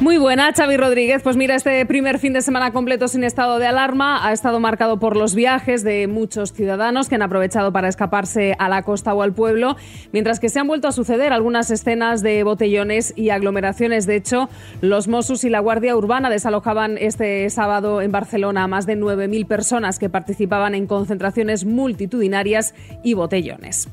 Muy 0.00 0.16
buena, 0.16 0.50
Xavi 0.54 0.78
Rodríguez. 0.78 1.22
Pues 1.22 1.36
mira, 1.36 1.54
este 1.54 1.84
primer 1.84 2.18
fin 2.18 2.32
de 2.32 2.40
semana 2.40 2.72
completo 2.72 3.06
sin 3.06 3.22
estado 3.22 3.58
de 3.58 3.66
alarma 3.66 4.26
ha 4.26 4.32
estado 4.32 4.58
marcado 4.58 4.98
por 4.98 5.14
los 5.14 5.34
viajes 5.34 5.84
de 5.84 6.06
muchos 6.06 6.54
ciudadanos 6.54 7.10
que 7.10 7.16
han 7.16 7.22
aprovechado 7.22 7.70
para 7.70 7.86
escaparse 7.88 8.56
a 8.58 8.70
la 8.70 8.82
costa 8.82 9.12
o 9.12 9.20
al 9.20 9.34
pueblo, 9.34 9.76
mientras 10.10 10.40
que 10.40 10.48
se 10.48 10.58
han 10.58 10.66
vuelto 10.66 10.88
a 10.88 10.92
suceder 10.92 11.34
algunas 11.34 11.70
escenas 11.70 12.22
de 12.22 12.42
botellones 12.44 13.12
y 13.14 13.28
aglomeraciones. 13.28 14.06
De 14.06 14.16
hecho, 14.16 14.48
los 14.80 15.06
Mossos 15.06 15.44
y 15.44 15.50
la 15.50 15.60
Guardia 15.60 15.94
Urbana 15.94 16.30
desalojaban 16.30 16.96
este 16.96 17.50
sábado 17.50 18.00
en 18.00 18.10
Barcelona 18.10 18.64
a 18.64 18.68
más 18.68 18.86
de 18.86 18.96
9.000 18.96 19.46
personas 19.46 19.98
que 19.98 20.08
participaban 20.08 20.74
en 20.74 20.86
concentraciones 20.86 21.66
multitudinarias 21.66 22.74
y 23.02 23.12
botellones. 23.12 23.86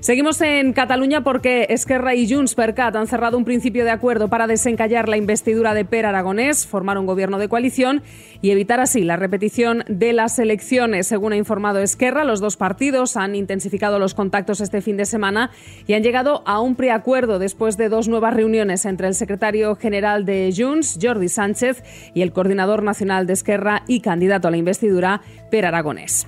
Seguimos 0.00 0.40
en 0.40 0.72
Cataluña 0.72 1.22
porque 1.22 1.66
Esquerra 1.68 2.14
y 2.14 2.26
Junts 2.26 2.54
per 2.54 2.74
Cat 2.74 2.96
han 2.96 3.06
cerrado 3.06 3.36
un 3.36 3.44
principio 3.44 3.84
de 3.84 3.90
acuerdo 3.90 4.28
para 4.28 4.46
desencallar 4.46 5.10
la 5.10 5.18
investidura 5.18 5.74
de 5.74 5.84
Per 5.84 6.06
Aragonés, 6.06 6.66
formar 6.66 6.96
un 6.96 7.04
gobierno 7.04 7.38
de 7.38 7.50
coalición 7.50 8.02
y 8.40 8.50
evitar 8.50 8.80
así 8.80 9.02
la 9.02 9.16
repetición 9.16 9.84
de 9.88 10.14
las 10.14 10.38
elecciones. 10.38 11.06
Según 11.06 11.34
ha 11.34 11.36
informado 11.36 11.80
Esquerra, 11.80 12.24
los 12.24 12.40
dos 12.40 12.56
partidos 12.56 13.18
han 13.18 13.34
intensificado 13.34 13.98
los 13.98 14.14
contactos 14.14 14.62
este 14.62 14.80
fin 14.80 14.96
de 14.96 15.04
semana 15.04 15.50
y 15.86 15.92
han 15.92 16.02
llegado 16.02 16.42
a 16.46 16.60
un 16.60 16.76
preacuerdo 16.76 17.38
después 17.38 17.76
de 17.76 17.90
dos 17.90 18.08
nuevas 18.08 18.32
reuniones 18.32 18.86
entre 18.86 19.06
el 19.06 19.14
secretario 19.14 19.76
general 19.76 20.24
de 20.24 20.50
Junts, 20.56 20.98
Jordi 21.00 21.28
Sánchez, 21.28 21.84
y 22.14 22.22
el 22.22 22.32
coordinador 22.32 22.82
nacional 22.82 23.26
de 23.26 23.34
Esquerra 23.34 23.82
y 23.86 24.00
candidato 24.00 24.48
a 24.48 24.50
la 24.50 24.56
investidura, 24.56 25.20
Per 25.50 25.66
Aragonés. 25.66 26.26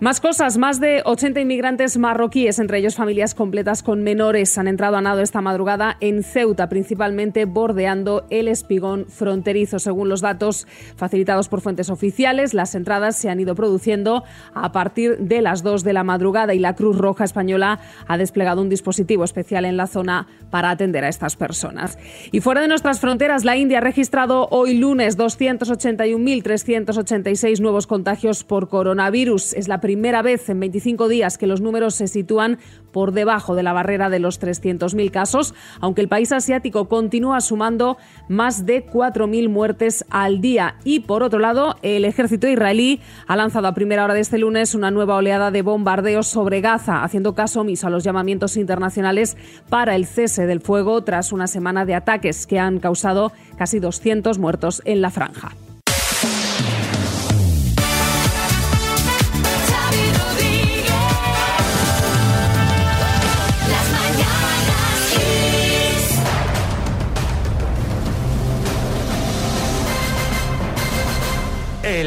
Más 0.00 0.20
cosas, 0.20 0.58
más 0.58 0.78
de 0.78 1.02
80 1.04 1.40
inmigrantes 1.40 1.98
marroquíes, 1.98 2.60
entre 2.60 2.78
ellos 2.78 2.94
familias 2.94 3.34
completas 3.34 3.82
con 3.82 4.04
menores, 4.04 4.56
han 4.56 4.68
entrado 4.68 4.96
a 4.96 5.00
nado 5.00 5.22
esta 5.22 5.40
madrugada 5.40 5.96
en 6.00 6.22
Ceuta, 6.22 6.68
principalmente 6.68 7.46
bordeando 7.46 8.24
el 8.30 8.46
espigón 8.46 9.06
fronterizo. 9.08 9.80
Según 9.80 10.08
los 10.08 10.20
datos 10.20 10.68
facilitados 10.94 11.48
por 11.48 11.62
fuentes 11.62 11.90
oficiales, 11.90 12.54
las 12.54 12.76
entradas 12.76 13.16
se 13.16 13.28
han 13.28 13.40
ido 13.40 13.56
produciendo 13.56 14.22
a 14.54 14.70
partir 14.70 15.18
de 15.18 15.42
las 15.42 15.64
2 15.64 15.82
de 15.82 15.92
la 15.92 16.04
madrugada 16.04 16.54
y 16.54 16.60
la 16.60 16.76
Cruz 16.76 16.96
Roja 16.96 17.24
Española 17.24 17.80
ha 18.06 18.18
desplegado 18.18 18.62
un 18.62 18.68
dispositivo 18.68 19.24
especial 19.24 19.64
en 19.64 19.76
la 19.76 19.88
zona 19.88 20.28
para 20.52 20.70
atender 20.70 21.04
a 21.04 21.08
estas 21.08 21.34
personas. 21.34 21.98
Y 22.30 22.40
fuera 22.40 22.60
de 22.60 22.68
nuestras 22.68 23.00
fronteras, 23.00 23.44
la 23.44 23.56
India 23.56 23.78
ha 23.78 23.80
registrado 23.80 24.46
hoy 24.52 24.74
lunes 24.74 25.18
281.386 25.18 27.58
nuevos 27.58 27.88
contagios 27.88 28.44
por 28.44 28.68
coronavirus. 28.68 29.54
Es 29.54 29.66
la 29.66 29.87
primera 29.88 30.20
vez 30.20 30.50
en 30.50 30.60
25 30.60 31.08
días 31.08 31.38
que 31.38 31.46
los 31.46 31.62
números 31.62 31.94
se 31.94 32.08
sitúan 32.08 32.58
por 32.92 33.12
debajo 33.12 33.54
de 33.54 33.62
la 33.62 33.72
barrera 33.72 34.10
de 34.10 34.18
los 34.18 34.38
300.000 34.38 35.10
casos, 35.10 35.54
aunque 35.80 36.02
el 36.02 36.08
país 36.08 36.30
asiático 36.30 36.90
continúa 36.90 37.40
sumando 37.40 37.96
más 38.28 38.66
de 38.66 38.84
4.000 38.84 39.48
muertes 39.48 40.04
al 40.10 40.42
día. 40.42 40.74
Y 40.84 41.00
por 41.00 41.22
otro 41.22 41.38
lado, 41.38 41.76
el 41.80 42.04
ejército 42.04 42.46
israelí 42.46 43.00
ha 43.26 43.34
lanzado 43.34 43.66
a 43.66 43.72
primera 43.72 44.04
hora 44.04 44.12
de 44.12 44.20
este 44.20 44.36
lunes 44.36 44.74
una 44.74 44.90
nueva 44.90 45.16
oleada 45.16 45.50
de 45.50 45.62
bombardeos 45.62 46.26
sobre 46.26 46.60
Gaza, 46.60 47.02
haciendo 47.02 47.34
caso 47.34 47.62
omiso 47.62 47.86
a 47.86 47.90
los 47.90 48.04
llamamientos 48.04 48.58
internacionales 48.58 49.38
para 49.70 49.96
el 49.96 50.04
cese 50.04 50.44
del 50.44 50.60
fuego 50.60 51.02
tras 51.02 51.32
una 51.32 51.46
semana 51.46 51.86
de 51.86 51.94
ataques 51.94 52.46
que 52.46 52.58
han 52.58 52.78
causado 52.78 53.32
casi 53.56 53.78
200 53.78 54.36
muertos 54.36 54.82
en 54.84 55.00
la 55.00 55.08
franja. 55.08 55.52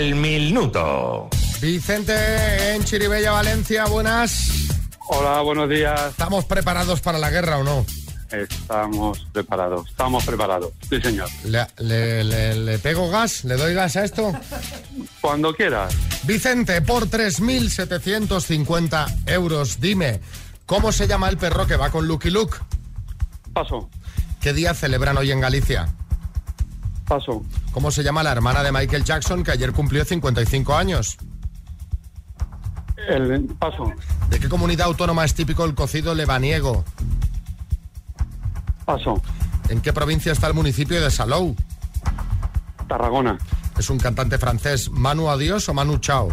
El 0.01 0.15
minuto. 0.15 1.29
Vicente 1.62 2.74
en 2.74 2.84
Chiribella, 2.84 3.34
Valencia, 3.34 3.86
buenas. 3.86 4.50
Hola, 5.10 5.41
buenos 5.41 5.70
días. 5.70 6.08
¿Estamos 6.10 6.46
preparados 6.46 7.01
para 7.01 7.20
la 7.20 7.29
guerra 7.29 7.60
o 7.60 7.63
no? 7.63 7.86
Estamos 8.31 9.27
preparados, 9.31 9.88
estamos 9.88 10.25
preparados. 10.25 10.72
Sí, 10.89 11.00
señor. 11.00 11.29
¿Le, 11.43 11.67
le- 11.77 12.24
le- 12.24 12.55
le 12.55 12.79
pego 12.79 13.12
gas? 13.12 13.43
¿Le 13.43 13.55
doy 13.58 13.75
gas 13.75 13.96
a 13.96 14.03
esto? 14.03 14.34
Cuando 15.22 15.53
quieras. 15.53 15.93
Vicente, 16.24 16.81
por 16.81 17.05
3.750 17.08 19.05
euros, 19.27 19.79
dime, 19.81 20.20
¿cómo 20.65 20.91
se 20.91 21.05
llama 21.08 21.29
el 21.29 21.38
perro 21.38 21.67
que 21.67 21.75
va 21.75 21.91
con 21.91 22.08
Lucky 22.08 22.31
Luke? 22.31 22.58
Paso. 23.53 23.88
¿Qué 24.41 24.51
día 24.53 24.74
celebran 24.74 25.15
hoy 25.17 25.29
en 25.31 25.41
Galicia? 25.41 25.89
Paso. 27.12 27.44
¿Cómo 27.74 27.91
se 27.91 28.03
llama 28.03 28.24
la 28.24 28.32
hermana 28.32 28.63
de 28.63 28.72
Michael 28.72 29.03
Jackson 29.03 29.44
que 29.44 29.51
ayer 29.51 29.74
cumplió 29.74 30.06
55 30.06 30.74
años? 30.74 31.18
El 32.96 33.48
paso. 33.60 33.91
¿De 34.30 34.39
qué 34.39 34.48
comunidad 34.48 34.88
autónoma 34.88 35.25
es 35.25 35.36
típico 35.36 35.65
el 35.65 35.75
cocido 35.75 36.15
lebaniego? 36.15 36.86
Paso. 38.86 39.22
¿En 39.68 39.82
qué 39.82 39.91
provincia 39.91 40.32
está 40.32 40.48
el 40.48 40.53
municipio 40.53 41.01
de 41.01 41.12
Salou? 41.12 41.53
Tarragona. 42.88 43.38
¿Es 43.77 43.89
un 43.89 44.00
cantante 44.00 44.38
francés 44.38 44.89
Manu 44.89 45.27
Adiós 45.27 45.68
o 45.68 45.74
Manu 45.74 45.98
Chao? 45.98 46.30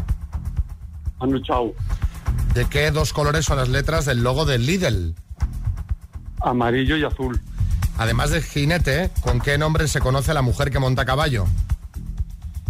Manu 1.18 1.40
Chao. 1.40 1.74
¿De 2.54 2.66
qué 2.66 2.92
dos 2.92 3.12
colores 3.12 3.46
son 3.46 3.56
las 3.56 3.68
letras 3.68 4.04
del 4.04 4.22
logo 4.22 4.44
del 4.44 4.64
Lidl? 4.64 5.16
Amarillo 6.40 6.96
y 6.96 7.02
azul. 7.02 7.42
Además 7.98 8.30
de 8.30 8.40
jinete, 8.40 9.10
¿con 9.22 9.40
qué 9.40 9.58
nombre 9.58 9.88
se 9.88 10.00
conoce 10.00 10.30
a 10.30 10.34
la 10.34 10.42
mujer 10.42 10.70
que 10.70 10.78
monta 10.78 11.02
a 11.02 11.04
caballo? 11.04 11.46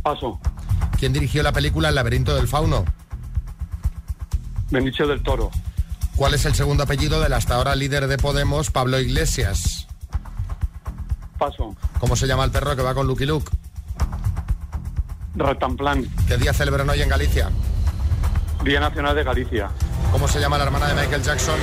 Paso. 0.02 0.40
¿Quién 0.98 1.12
dirigió 1.12 1.42
la 1.42 1.52
película 1.52 1.90
El 1.90 1.94
laberinto 1.94 2.34
del 2.34 2.48
fauno? 2.48 2.84
Benicio 4.70 5.06
del 5.06 5.22
Toro. 5.22 5.50
¿Cuál 6.16 6.34
es 6.34 6.46
el 6.46 6.54
segundo 6.54 6.82
apellido 6.82 7.20
del 7.20 7.32
hasta 7.34 7.54
ahora 7.54 7.76
líder 7.76 8.08
de 8.08 8.16
Podemos, 8.16 8.70
Pablo 8.70 8.98
Iglesias? 8.98 9.86
Paso. 11.38 11.76
¿Cómo 12.00 12.16
se 12.16 12.26
llama 12.26 12.44
el 12.44 12.50
perro 12.50 12.74
que 12.74 12.82
va 12.82 12.94
con 12.94 13.06
Lucky 13.06 13.26
Luke? 13.26 13.50
Ratanplan. 15.36 16.08
¿Qué 16.26 16.38
día 16.38 16.52
celebran 16.52 16.88
hoy 16.88 17.02
en 17.02 17.08
Galicia? 17.08 17.50
Día 18.64 18.80
Nacional 18.80 19.14
de 19.14 19.22
Galicia. 19.24 19.70
¿Cómo 20.10 20.26
se 20.26 20.40
llama 20.40 20.58
la 20.58 20.64
hermana 20.64 20.88
de 20.88 20.94
Michael 20.94 21.22
Jackson? 21.22 21.58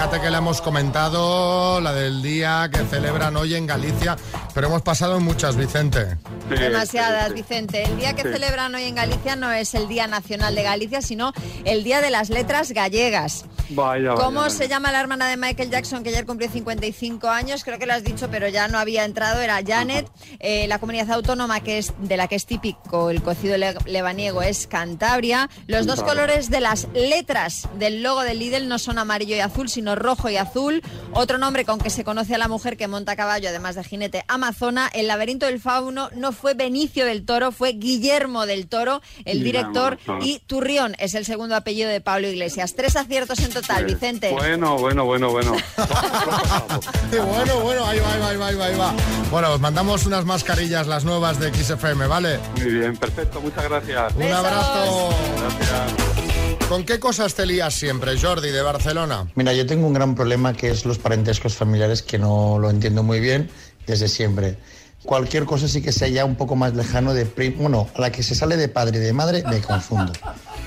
Fíjate 0.00 0.22
que 0.22 0.30
le 0.30 0.38
hemos 0.38 0.62
comentado 0.62 1.78
la 1.82 1.92
del 1.92 2.22
día 2.22 2.70
que 2.72 2.78
celebran 2.86 3.36
hoy 3.36 3.54
en 3.54 3.66
Galicia, 3.66 4.16
pero 4.54 4.68
hemos 4.68 4.80
pasado 4.80 5.20
muchas, 5.20 5.56
Vicente. 5.56 6.16
Demasiadas, 6.58 7.32
Vicente. 7.32 7.82
El 7.84 7.96
día 7.98 8.14
que 8.14 8.22
celebran 8.22 8.74
hoy 8.74 8.84
en 8.84 8.94
Galicia 8.94 9.36
no 9.36 9.50
es 9.52 9.74
el 9.74 9.88
Día 9.88 10.06
Nacional 10.06 10.54
de 10.54 10.62
Galicia, 10.62 11.00
sino 11.02 11.32
el 11.64 11.84
Día 11.84 12.00
de 12.00 12.10
las 12.10 12.30
Letras 12.30 12.72
Gallegas. 12.72 13.44
Vaya, 13.70 14.10
vaya, 14.12 14.22
¿Cómo 14.24 14.40
vaya. 14.40 14.50
se 14.50 14.66
llama 14.68 14.90
la 14.90 15.00
hermana 15.00 15.28
de 15.28 15.36
Michael 15.36 15.70
Jackson 15.70 16.02
que 16.02 16.08
ayer 16.10 16.26
cumplió 16.26 16.50
55 16.50 17.28
años? 17.28 17.62
Creo 17.62 17.78
que 17.78 17.86
lo 17.86 17.92
has 17.92 18.02
dicho, 18.02 18.28
pero 18.30 18.48
ya 18.48 18.66
no 18.68 18.78
había 18.78 19.04
entrado. 19.04 19.40
Era 19.40 19.60
Janet. 19.64 20.10
Eh, 20.40 20.66
la 20.66 20.78
comunidad 20.80 21.10
autónoma 21.12 21.60
que 21.60 21.78
es 21.78 21.92
de 22.00 22.16
la 22.16 22.26
que 22.26 22.34
es 22.34 22.46
típico 22.46 23.10
el 23.10 23.22
cocido 23.22 23.56
le- 23.56 23.74
lebaniego 23.86 24.42
es 24.42 24.66
Cantabria. 24.66 25.48
Los 25.68 25.86
dos 25.86 26.00
Vale. 26.00 26.08
colores 26.10 26.50
de 26.50 26.60
las 26.60 26.88
letras 26.94 27.68
del 27.78 28.02
logo 28.02 28.22
del 28.22 28.40
Lidl 28.40 28.66
no 28.68 28.78
son 28.80 28.98
amarillo 28.98 29.36
y 29.36 29.40
azul, 29.40 29.68
sino 29.68 29.94
rojo 29.94 30.28
y 30.30 30.36
azul. 30.36 30.82
Otro 31.12 31.38
nombre 31.38 31.64
con 31.64 31.78
que 31.78 31.90
se 31.90 32.02
conoce 32.02 32.34
a 32.34 32.38
la 32.38 32.48
mujer 32.48 32.76
que 32.76 32.88
monta 32.88 33.12
a 33.12 33.16
caballo, 33.16 33.48
además 33.50 33.76
de 33.76 33.84
jinete, 33.84 34.24
Amazona. 34.26 34.90
El 34.92 35.06
laberinto 35.06 35.46
del 35.46 35.60
fauno 35.60 36.08
no 36.16 36.32
fue 36.32 36.39
Benicio 36.54 37.06
del 37.06 37.24
Toro, 37.24 37.52
fue 37.52 37.72
Guillermo 37.72 38.46
del 38.46 38.66
Toro, 38.66 39.02
el 39.24 39.42
director. 39.44 39.98
Y 40.22 40.40
Turrión 40.46 40.96
es 40.98 41.14
el 41.14 41.24
segundo 41.24 41.56
apellido 41.56 41.88
de 41.88 42.00
Pablo 42.00 42.28
Iglesias. 42.28 42.74
Tres 42.74 42.96
aciertos 42.96 43.38
en 43.40 43.52
total, 43.52 43.84
Pues, 43.84 43.94
Vicente. 43.94 44.30
Bueno, 44.32 44.76
bueno, 44.78 45.04
bueno, 45.04 45.30
bueno. 45.30 45.56
bueno, 47.10 47.60
bueno, 47.60 47.86
ahí 47.86 47.98
va, 47.98 48.12
ahí 48.12 48.20
va, 48.20 48.28
ahí 48.30 48.36
va, 48.36 48.46
ahí 48.46 48.56
va, 48.56 48.66
ahí 48.66 48.76
va. 48.76 48.94
Bueno, 49.30 49.52
os 49.52 49.60
mandamos 49.60 50.06
unas 50.06 50.24
mascarillas, 50.24 50.86
las 50.86 51.04
nuevas 51.04 51.38
de 51.38 51.52
XFM, 51.52 52.06
¿vale? 52.06 52.38
Muy 52.56 52.70
bien, 52.72 52.96
perfecto. 52.96 53.40
Muchas 53.40 53.64
gracias. 53.64 54.14
Un 54.16 54.22
abrazo. 54.32 55.10
Gracias. 55.38 56.68
¿Con 56.68 56.84
qué 56.84 57.00
cosas 57.00 57.34
te 57.34 57.46
lías 57.46 57.74
siempre, 57.74 58.16
Jordi, 58.16 58.50
de 58.50 58.62
Barcelona? 58.62 59.26
Mira, 59.34 59.52
yo 59.52 59.66
tengo 59.66 59.86
un 59.88 59.92
gran 59.92 60.14
problema 60.14 60.52
que 60.52 60.70
es 60.70 60.84
los 60.86 60.98
parentescos 60.98 61.54
familiares 61.56 62.02
que 62.02 62.16
no 62.18 62.58
lo 62.60 62.70
entiendo 62.70 63.02
muy 63.02 63.18
bien 63.18 63.50
desde 63.86 64.06
siempre. 64.06 64.56
Cualquier 65.04 65.44
cosa 65.44 65.66
sí 65.66 65.80
que 65.80 65.92
sea 65.92 66.08
ya 66.08 66.24
un 66.24 66.36
poco 66.36 66.56
más 66.56 66.74
lejano 66.74 67.14
de 67.14 67.24
primo, 67.26 67.62
bueno, 67.62 67.88
a 67.94 68.00
la 68.00 68.12
que 68.12 68.22
se 68.22 68.34
sale 68.34 68.56
de 68.56 68.68
padre 68.68 68.98
y 68.98 69.00
de 69.00 69.12
madre 69.12 69.42
me 69.48 69.60
confundo. 69.60 70.12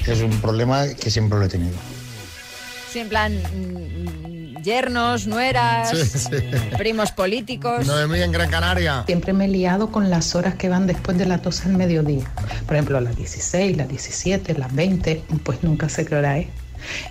Es 0.07 0.21
un 0.21 0.41
problema 0.41 0.87
que 0.87 1.11
siempre 1.11 1.37
lo 1.37 1.45
he 1.45 1.49
tenido. 1.49 1.75
Sí, 2.91 2.99
en 2.99 3.09
plan, 3.09 3.33
mm, 3.35 4.61
yernos, 4.63 5.27
nueras, 5.27 5.89
Sí, 5.91 6.19
sí. 6.19 6.29
primos 6.77 7.11
políticos. 7.11 7.85
Noemí 7.85 8.21
en 8.21 8.31
Gran 8.31 8.49
Canaria. 8.49 9.03
Siempre 9.05 9.33
me 9.33 9.45
he 9.45 9.47
liado 9.47 9.91
con 9.91 10.09
las 10.09 10.35
horas 10.35 10.55
que 10.55 10.69
van 10.69 10.87
después 10.87 11.17
de 11.17 11.25
las 11.25 11.41
12 11.41 11.69
al 11.69 11.77
mediodía. 11.77 12.25
Por 12.65 12.75
ejemplo, 12.75 12.99
las 13.01 13.15
16, 13.15 13.77
las 13.77 13.87
17, 13.87 14.55
las 14.57 14.73
20, 14.73 15.23
pues 15.43 15.63
nunca 15.63 15.89
sé 15.89 16.05
qué 16.05 16.15
hora 16.15 16.37
es. 16.39 16.47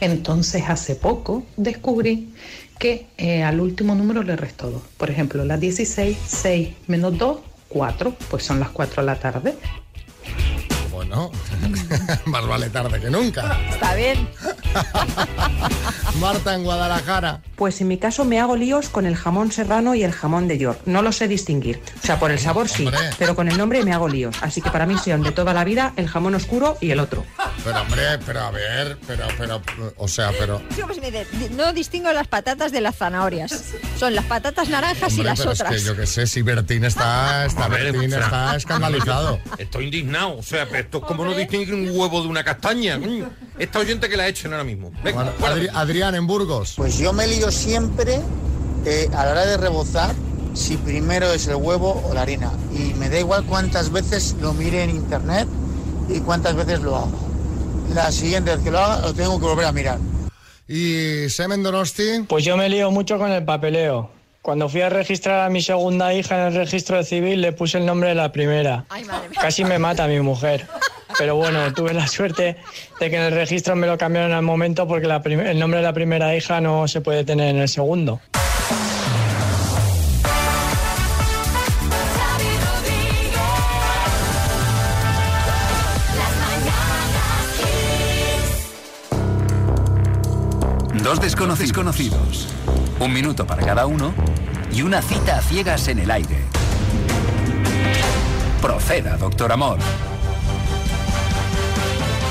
Entonces, 0.00 0.64
hace 0.68 0.94
poco 0.96 1.44
descubrí 1.56 2.32
que 2.78 3.06
eh, 3.18 3.42
al 3.42 3.60
último 3.60 3.94
número 3.94 4.22
le 4.22 4.36
resto 4.36 4.70
2. 4.70 4.82
Por 4.96 5.10
ejemplo, 5.10 5.44
las 5.44 5.60
16, 5.60 6.16
6 6.26 6.68
menos 6.88 7.16
2, 7.18 7.38
4, 7.68 8.16
pues 8.30 8.44
son 8.44 8.60
las 8.60 8.70
4 8.70 9.02
de 9.02 9.06
la 9.06 9.16
tarde. 9.16 9.54
Bueno, 11.12 11.30
más 12.24 12.46
vale 12.46 12.70
tarde 12.70 12.98
que 12.98 13.10
nunca. 13.10 13.58
Está 13.70 13.94
bien. 13.94 14.28
Marta 16.20 16.54
en 16.54 16.64
Guadalajara. 16.64 17.42
Pues 17.56 17.80
en 17.80 17.88
mi 17.88 17.98
caso 17.98 18.24
me 18.24 18.40
hago 18.40 18.56
líos 18.56 18.88
con 18.88 19.06
el 19.06 19.14
jamón 19.16 19.52
serrano 19.52 19.94
y 19.94 20.04
el 20.04 20.12
jamón 20.12 20.48
de 20.48 20.58
York. 20.58 20.80
No 20.86 21.02
lo 21.02 21.12
sé 21.12 21.28
distinguir. 21.28 21.82
O 22.02 22.06
sea, 22.06 22.18
por 22.18 22.30
el 22.30 22.38
sabor 22.38 22.68
sí, 22.68 22.88
pero 23.18 23.34
con 23.34 23.48
el 23.48 23.58
nombre 23.58 23.84
me 23.84 23.92
hago 23.92 24.08
líos. 24.08 24.36
Así 24.40 24.60
que 24.62 24.70
para 24.70 24.86
mí 24.86 24.96
son 24.98 25.22
de 25.22 25.32
toda 25.32 25.52
la 25.52 25.64
vida 25.64 25.92
el 25.96 26.08
jamón 26.08 26.34
oscuro 26.34 26.76
y 26.80 26.90
el 26.90 27.00
otro. 27.00 27.24
Pero 27.64 27.80
hombre, 27.80 28.18
pero 28.24 28.40
a 28.40 28.50
ver, 28.50 28.98
pero, 29.06 29.26
pero, 29.38 29.62
o 29.96 30.08
sea, 30.08 30.32
pero... 30.38 30.62
Yo, 30.76 30.86
pues, 30.86 31.00
me 31.00 31.10
dice, 31.10 31.26
no 31.50 31.72
distingo 31.72 32.12
las 32.12 32.26
patatas 32.26 32.72
de 32.72 32.80
las 32.80 32.96
zanahorias. 32.96 33.64
Son 33.98 34.14
las 34.14 34.24
patatas 34.24 34.68
naranjas 34.68 35.12
y 35.14 35.22
las 35.22 35.38
pero 35.38 35.52
otras. 35.52 35.72
es 35.72 35.82
que 35.82 35.88
yo 35.88 35.96
que 35.96 36.06
sé, 36.06 36.26
si 36.26 36.42
Bertín 36.42 36.84
está, 36.84 37.44
está, 37.46 37.68
Bertín 37.68 38.12
o 38.12 38.16
sea, 38.16 38.24
está 38.24 38.56
escandalizado. 38.56 39.40
Estoy 39.58 39.84
indignado. 39.84 40.38
O 40.38 40.42
sea, 40.42 40.66
pero 40.66 40.80
esto 40.80 40.98
es 40.98 41.01
como 41.06 41.24
no 41.24 41.34
distingue 41.34 41.72
un 41.74 41.90
huevo 41.98 42.22
de 42.22 42.28
una 42.28 42.42
castaña. 42.44 42.98
coño. 42.98 43.30
Esta 43.58 43.78
oyente 43.80 44.08
que 44.08 44.16
la 44.16 44.26
echen 44.28 44.52
ahora 44.52 44.64
mismo. 44.64 44.90
Venga. 45.04 45.32
Adri- 45.40 45.70
Adrián 45.74 46.14
en 46.14 46.26
Burgos. 46.26 46.74
Pues 46.76 46.98
yo 46.98 47.12
me 47.12 47.26
lío 47.26 47.50
siempre 47.50 48.20
eh, 48.84 49.08
a 49.14 49.24
la 49.26 49.32
hora 49.32 49.46
de 49.46 49.56
rebozar 49.56 50.14
si 50.54 50.76
primero 50.76 51.32
es 51.32 51.46
el 51.46 51.56
huevo 51.56 52.02
o 52.08 52.14
la 52.14 52.22
harina. 52.22 52.50
Y 52.72 52.94
me 52.94 53.08
da 53.08 53.18
igual 53.18 53.44
cuántas 53.44 53.90
veces 53.90 54.36
lo 54.40 54.52
mire 54.54 54.82
en 54.82 54.90
internet 54.90 55.46
y 56.08 56.20
cuántas 56.20 56.54
veces 56.56 56.80
lo 56.80 56.96
hago. 56.96 57.18
La 57.94 58.10
siguiente 58.12 58.54
vez 58.54 58.64
que 58.64 58.70
lo 58.70 58.78
haga 58.78 59.00
lo 59.06 59.14
tengo 59.14 59.38
que 59.38 59.46
volver 59.46 59.66
a 59.66 59.72
mirar. 59.72 59.98
¿Y 60.68 61.28
Semen 61.28 61.62
Donosti? 61.62 62.24
Pues 62.28 62.44
yo 62.44 62.56
me 62.56 62.68
lío 62.68 62.90
mucho 62.90 63.18
con 63.18 63.30
el 63.30 63.44
papeleo. 63.44 64.10
Cuando 64.42 64.68
fui 64.68 64.80
a 64.80 64.88
registrar 64.88 65.46
a 65.46 65.48
mi 65.48 65.62
segunda 65.62 66.12
hija 66.12 66.34
en 66.34 66.48
el 66.48 66.54
registro 66.56 67.04
civil 67.04 67.40
le 67.40 67.52
puse 67.52 67.78
el 67.78 67.86
nombre 67.86 68.08
de 68.08 68.16
la 68.16 68.32
primera. 68.32 68.84
Casi 69.40 69.64
me 69.64 69.78
mata 69.78 70.08
mi 70.08 70.18
mujer. 70.18 70.66
Pero 71.16 71.36
bueno, 71.36 71.72
tuve 71.72 71.94
la 71.94 72.08
suerte 72.08 72.56
de 72.98 73.10
que 73.10 73.16
en 73.16 73.22
el 73.22 73.32
registro 73.32 73.76
me 73.76 73.86
lo 73.86 73.96
cambiaron 73.96 74.32
al 74.32 74.42
momento 74.42 74.88
porque 74.88 75.06
la 75.06 75.22
el 75.24 75.60
nombre 75.60 75.78
de 75.78 75.86
la 75.86 75.92
primera 75.92 76.34
hija 76.34 76.60
no 76.60 76.88
se 76.88 77.00
puede 77.00 77.22
tener 77.22 77.54
en 77.54 77.58
el 77.58 77.68
segundo. 77.68 78.20
Dos 91.04 91.20
desconocidos 91.20 91.72
conocidos. 91.72 92.48
Un 93.02 93.12
minuto 93.12 93.44
para 93.44 93.66
cada 93.66 93.86
uno 93.86 94.14
y 94.72 94.82
una 94.82 95.02
cita 95.02 95.38
a 95.38 95.42
ciegas 95.42 95.88
en 95.88 95.98
el 95.98 96.08
aire. 96.08 96.36
Proceda, 98.60 99.16
doctor 99.16 99.50
Amor. 99.50 99.80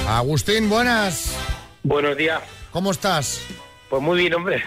Agustín, 0.07 0.69
buenas. 0.69 1.35
Buenos 1.83 2.15
días. 2.15 2.41
¿Cómo 2.71 2.91
estás? 2.91 3.41
Pues 3.89 4.01
muy 4.01 4.17
bien, 4.21 4.33
hombre. 4.33 4.63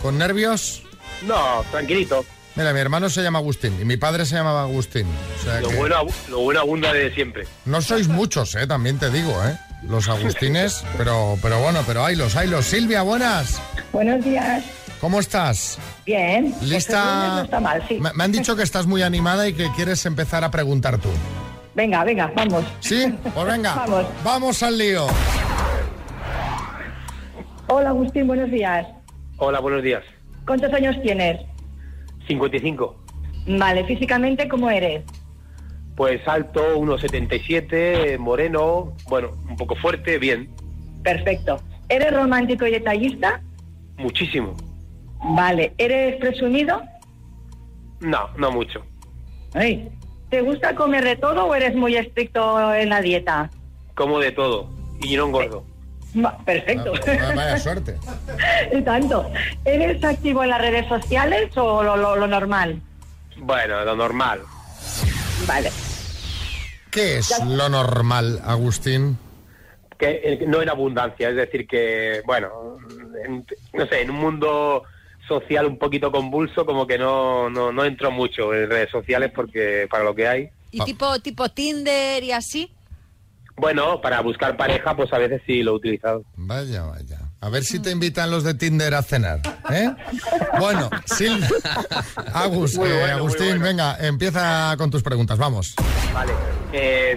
¿Con 0.00 0.16
nervios? 0.16 0.82
No, 1.20 1.62
tranquilito. 1.70 2.24
Mira, 2.54 2.72
mi 2.72 2.80
hermano 2.80 3.10
se 3.10 3.22
llama 3.22 3.40
Agustín 3.40 3.76
y 3.78 3.84
mi 3.84 3.98
padre 3.98 4.24
se 4.24 4.36
llamaba 4.36 4.62
Agustín. 4.62 5.06
O 5.40 5.44
sea 5.44 5.60
Lo 5.60 5.68
que 5.68 5.76
bueno, 5.76 6.06
lo 6.30 6.38
bueno 6.40 6.60
abunda 6.60 6.90
de 6.90 7.12
siempre. 7.12 7.46
no 7.66 7.82
sois 7.82 8.08
muchos, 8.08 8.54
eh, 8.54 8.66
también 8.66 8.98
te 8.98 9.10
digo, 9.10 9.30
eh. 9.44 9.58
Los 9.82 10.08
Agustines, 10.08 10.82
pero, 10.96 11.36
pero 11.42 11.60
bueno, 11.60 11.82
pero 11.86 12.02
haylos, 12.02 12.34
haylos. 12.34 12.64
Silvia, 12.64 13.02
buenas. 13.02 13.60
Buenos 13.92 14.24
días. 14.24 14.64
¿Cómo 15.04 15.20
estás? 15.20 15.78
Bien. 16.06 16.50
Pues 16.52 16.62
¿Lista? 16.62 17.34
No 17.36 17.42
está 17.42 17.60
mal, 17.60 17.86
sí. 17.86 18.00
Me, 18.00 18.10
me 18.14 18.24
han 18.24 18.32
dicho 18.32 18.56
que 18.56 18.62
estás 18.62 18.86
muy 18.86 19.02
animada 19.02 19.46
y 19.46 19.52
que 19.52 19.68
quieres 19.76 20.06
empezar 20.06 20.44
a 20.44 20.50
preguntar 20.50 20.96
tú. 20.96 21.10
Venga, 21.74 22.02
venga, 22.04 22.32
vamos. 22.34 22.64
¿Sí? 22.80 23.14
Pues 23.34 23.46
venga. 23.46 23.74
Vamos. 23.86 24.06
Vamos 24.24 24.62
al 24.62 24.78
lío. 24.78 25.06
Hola, 27.66 27.90
Agustín, 27.90 28.26
buenos 28.26 28.50
días. 28.50 28.86
Hola, 29.36 29.60
buenos 29.60 29.82
días. 29.82 30.02
¿Cuántos 30.46 30.72
años 30.72 30.96
tienes? 31.02 31.38
55. 32.26 33.04
Vale, 33.46 33.84
físicamente, 33.84 34.48
¿cómo 34.48 34.70
eres? 34.70 35.04
Pues 35.96 36.26
alto, 36.26 36.78
1,77, 36.78 38.16
moreno, 38.18 38.94
bueno, 39.10 39.32
un 39.50 39.56
poco 39.56 39.76
fuerte, 39.76 40.16
bien. 40.16 40.48
Perfecto. 41.02 41.60
¿Eres 41.90 42.10
romántico 42.14 42.66
y 42.66 42.70
detallista? 42.70 43.42
Muchísimo. 43.98 44.56
Vale. 45.24 45.72
¿Eres 45.78 46.16
presumido? 46.20 46.82
No, 48.00 48.28
no 48.36 48.50
mucho. 48.50 48.84
Ay, 49.54 49.90
¿Te 50.30 50.40
gusta 50.42 50.74
comer 50.74 51.04
de 51.04 51.16
todo 51.16 51.44
o 51.46 51.54
eres 51.54 51.74
muy 51.76 51.96
estricto 51.96 52.74
en 52.74 52.88
la 52.90 53.00
dieta? 53.00 53.50
Como 53.94 54.18
de 54.18 54.32
todo. 54.32 54.68
Y 55.00 55.16
no 55.16 55.26
engordo. 55.26 55.64
Va, 56.24 56.36
Perfecto. 56.38 56.92
Ah, 57.06 57.32
Vaya 57.36 57.58
suerte. 57.58 57.96
y 58.72 58.82
tanto. 58.82 59.30
¿Eres 59.64 60.02
activo 60.02 60.42
en 60.42 60.50
las 60.50 60.60
redes 60.60 60.86
sociales 60.88 61.56
o 61.56 61.82
lo, 61.84 61.96
lo- 61.96 62.16
lo 62.16 62.26
normal? 62.26 62.80
Bueno, 63.36 63.84
lo 63.84 63.94
normal. 63.96 64.40
Vale. 65.46 65.70
¿Qué 66.90 67.18
es 67.18 67.40
lo 67.44 67.68
normal, 67.68 68.40
Agustín? 68.44 69.18
Que 69.98 70.20
eh, 70.24 70.44
no 70.46 70.62
en 70.62 70.68
abundancia, 70.68 71.28
es 71.30 71.36
decir, 71.36 71.66
que, 71.66 72.22
bueno, 72.26 72.76
en- 73.24 73.44
no 73.72 73.86
sé, 73.86 74.02
en 74.02 74.10
un 74.10 74.16
mundo 74.16 74.82
social 75.28 75.66
un 75.66 75.78
poquito 75.78 76.10
convulso, 76.12 76.66
como 76.66 76.86
que 76.86 76.98
no, 76.98 77.50
no, 77.50 77.72
no 77.72 77.84
entro 77.84 78.10
mucho 78.10 78.54
en 78.54 78.68
redes 78.68 78.90
sociales 78.90 79.32
porque 79.34 79.86
para 79.90 80.04
lo 80.04 80.14
que 80.14 80.28
hay. 80.28 80.50
Y 80.70 80.80
tipo, 80.80 81.18
tipo 81.20 81.48
Tinder 81.48 82.22
y 82.22 82.32
así. 82.32 82.70
Bueno, 83.56 84.00
para 84.00 84.20
buscar 84.20 84.56
pareja, 84.56 84.96
pues 84.96 85.12
a 85.12 85.18
veces 85.18 85.40
sí 85.46 85.62
lo 85.62 85.72
he 85.72 85.74
utilizado. 85.74 86.24
Vaya, 86.36 86.82
vaya. 86.82 87.20
A 87.40 87.48
ver 87.48 87.62
si 87.62 87.80
te 87.80 87.90
invitan 87.90 88.30
los 88.30 88.42
de 88.42 88.54
Tinder 88.54 88.94
a 88.94 89.02
cenar. 89.02 89.40
¿eh? 89.70 89.94
Bueno, 90.58 90.90
Sil... 91.06 91.38
Agus, 92.32 92.76
eh, 92.78 93.12
Agustín, 93.12 93.60
bueno. 93.60 93.64
venga, 93.64 93.96
empieza 94.00 94.74
con 94.76 94.90
tus 94.90 95.02
preguntas, 95.02 95.38
vamos. 95.38 95.76
Vale. 96.12 96.32
Eh, 96.72 97.16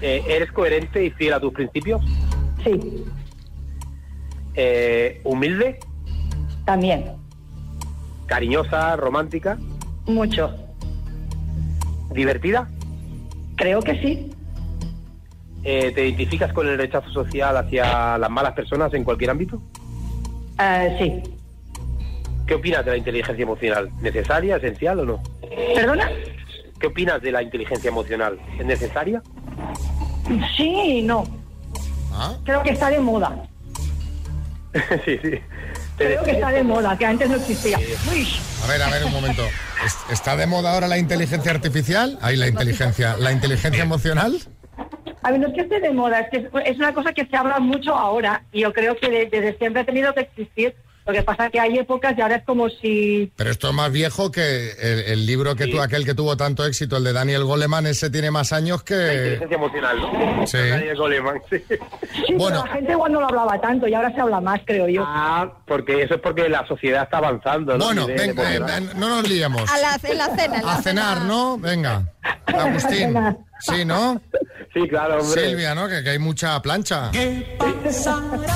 eh, 0.00 0.22
¿Eres 0.28 0.52
coherente 0.52 1.04
y 1.04 1.10
fiel 1.10 1.32
a 1.32 1.40
tus 1.40 1.52
principios? 1.52 2.00
Sí. 2.62 3.04
Eh, 4.54 5.20
¿Humilde? 5.24 5.80
También. 6.68 7.12
¿Cariñosa? 8.26 8.94
¿Romántica? 8.96 9.56
Mucho. 10.04 10.54
¿Divertida? 12.12 12.68
Creo 13.56 13.80
que 13.80 13.98
sí. 14.02 14.30
Eh, 15.64 15.92
¿Te 15.94 16.04
identificas 16.04 16.52
con 16.52 16.68
el 16.68 16.76
rechazo 16.76 17.08
social 17.08 17.56
hacia 17.56 18.18
las 18.18 18.28
malas 18.28 18.52
personas 18.52 18.92
en 18.92 19.02
cualquier 19.02 19.30
ámbito? 19.30 19.62
Eh, 20.60 20.96
sí. 20.98 21.36
¿Qué 22.46 22.56
opinas 22.56 22.84
de 22.84 22.90
la 22.90 22.96
inteligencia 22.98 23.42
emocional? 23.42 23.90
¿Necesaria, 24.02 24.56
esencial 24.56 25.00
o 25.00 25.04
no? 25.06 25.22
¿Perdona? 25.74 26.10
¿Qué 26.78 26.86
opinas 26.86 27.22
de 27.22 27.32
la 27.32 27.42
inteligencia 27.42 27.88
emocional? 27.88 28.38
¿Es 28.58 28.66
necesaria? 28.66 29.22
Sí 30.54 30.98
y 30.98 31.02
no. 31.02 31.24
¿Ah? 32.12 32.36
Creo 32.44 32.62
que 32.62 32.72
está 32.72 32.90
de 32.90 33.00
moda. 33.00 33.48
sí, 35.06 35.18
sí. 35.22 35.40
Creo 35.98 36.22
que 36.22 36.30
está 36.30 36.50
de 36.50 36.62
moda, 36.62 36.96
que 36.96 37.04
antes 37.06 37.28
no 37.28 37.36
existía. 37.36 37.78
Uy. 38.10 38.26
A 38.64 38.66
ver, 38.68 38.82
a 38.82 38.88
ver, 38.90 39.04
un 39.04 39.12
momento. 39.12 39.42
¿Es- 39.84 39.98
¿Está 40.12 40.36
de 40.36 40.46
moda 40.46 40.72
ahora 40.72 40.86
la 40.88 40.96
inteligencia 40.98 41.50
artificial? 41.52 42.18
Ahí 42.22 42.36
la 42.36 42.46
inteligencia. 42.48 43.16
¿La 43.18 43.32
inteligencia 43.32 43.82
emocional? 43.82 44.38
A 45.22 45.30
ver, 45.32 45.40
no 45.40 45.48
es 45.48 45.54
que 45.54 45.60
esté 45.62 45.80
de 45.80 45.90
moda, 45.90 46.20
es 46.20 46.30
que 46.30 46.48
es- 46.64 46.76
una 46.78 46.94
cosa 46.94 47.12
que 47.12 47.26
se 47.26 47.36
habla 47.36 47.58
mucho 47.58 47.94
ahora 47.94 48.42
y 48.52 48.60
yo 48.60 48.72
creo 48.72 48.96
que 48.96 49.10
de- 49.10 49.26
desde 49.26 49.58
siempre 49.58 49.82
ha 49.82 49.84
tenido 49.84 50.14
que 50.14 50.20
existir. 50.20 50.74
Lo 51.08 51.14
que 51.14 51.22
pasa 51.22 51.46
es 51.46 51.52
que 51.52 51.58
hay 51.60 51.78
épocas 51.78 52.14
y 52.16 52.20
ahora 52.20 52.36
es 52.36 52.44
como 52.44 52.68
si... 52.68 53.32
Pero 53.34 53.50
esto 53.50 53.68
es 53.70 53.74
más 53.74 53.90
viejo 53.90 54.30
que 54.30 54.72
el, 54.72 54.98
el 55.12 55.26
libro 55.26 55.56
que 55.56 55.66
tú, 55.66 55.80
aquel 55.80 56.04
que 56.04 56.12
tuvo 56.14 56.36
tanto 56.36 56.66
éxito, 56.66 56.98
el 56.98 57.04
de 57.04 57.14
Daniel 57.14 57.44
Goleman, 57.44 57.86
ese 57.86 58.10
tiene 58.10 58.30
más 58.30 58.52
años 58.52 58.80
La 58.80 58.84
que... 58.84 58.94
inteligencia 59.14 59.56
emocional, 59.56 60.00
¿no? 60.00 60.46
Sí. 60.46 60.58
Daniel 60.58 60.96
Goleman, 60.98 61.40
sí. 61.48 61.56
Sí, 62.26 62.34
Bueno. 62.34 62.60
pero 62.62 62.66
la 62.66 62.72
gente 62.74 62.92
igual 62.92 63.12
no 63.12 63.20
lo 63.20 63.26
hablaba 63.28 63.58
tanto 63.60 63.88
y 63.88 63.94
ahora 63.94 64.12
se 64.14 64.20
habla 64.20 64.40
más, 64.42 64.60
creo 64.66 64.86
yo. 64.86 65.02
Ah, 65.06 65.50
porque 65.66 66.02
eso 66.02 66.16
es 66.16 66.20
porque 66.20 66.46
la 66.48 66.66
sociedad 66.68 67.04
está 67.04 67.16
avanzando, 67.18 67.78
¿no? 67.78 67.86
Bueno, 67.86 68.02
A 68.02 68.06
nivel 68.08 68.18
ven, 68.18 68.36
ven, 68.36 68.46
emocional. 68.46 68.86
ven, 68.88 69.00
no 69.00 69.08
nos 69.08 69.28
liemos. 69.28 69.70
A 69.72 69.78
la, 69.78 69.98
en 70.02 70.18
la 70.18 70.26
cena. 70.36 70.56
en 70.58 70.66
la 70.66 70.72
A 70.74 70.82
cenar, 70.82 71.14
cena. 71.18 71.26
¿no? 71.26 71.56
Venga. 71.58 72.12
Agustín. 72.46 73.14
Sí, 73.60 73.84
¿no? 73.86 74.20
Sí, 74.74 74.86
claro, 74.88 75.20
hombre. 75.22 75.46
Silvia, 75.48 75.74
¿no? 75.74 75.88
Que, 75.88 76.02
que 76.02 76.10
hay 76.10 76.18
mucha 76.18 76.60
plancha. 76.60 77.08
¿Qué 77.12 77.56
pasará? 77.84 78.52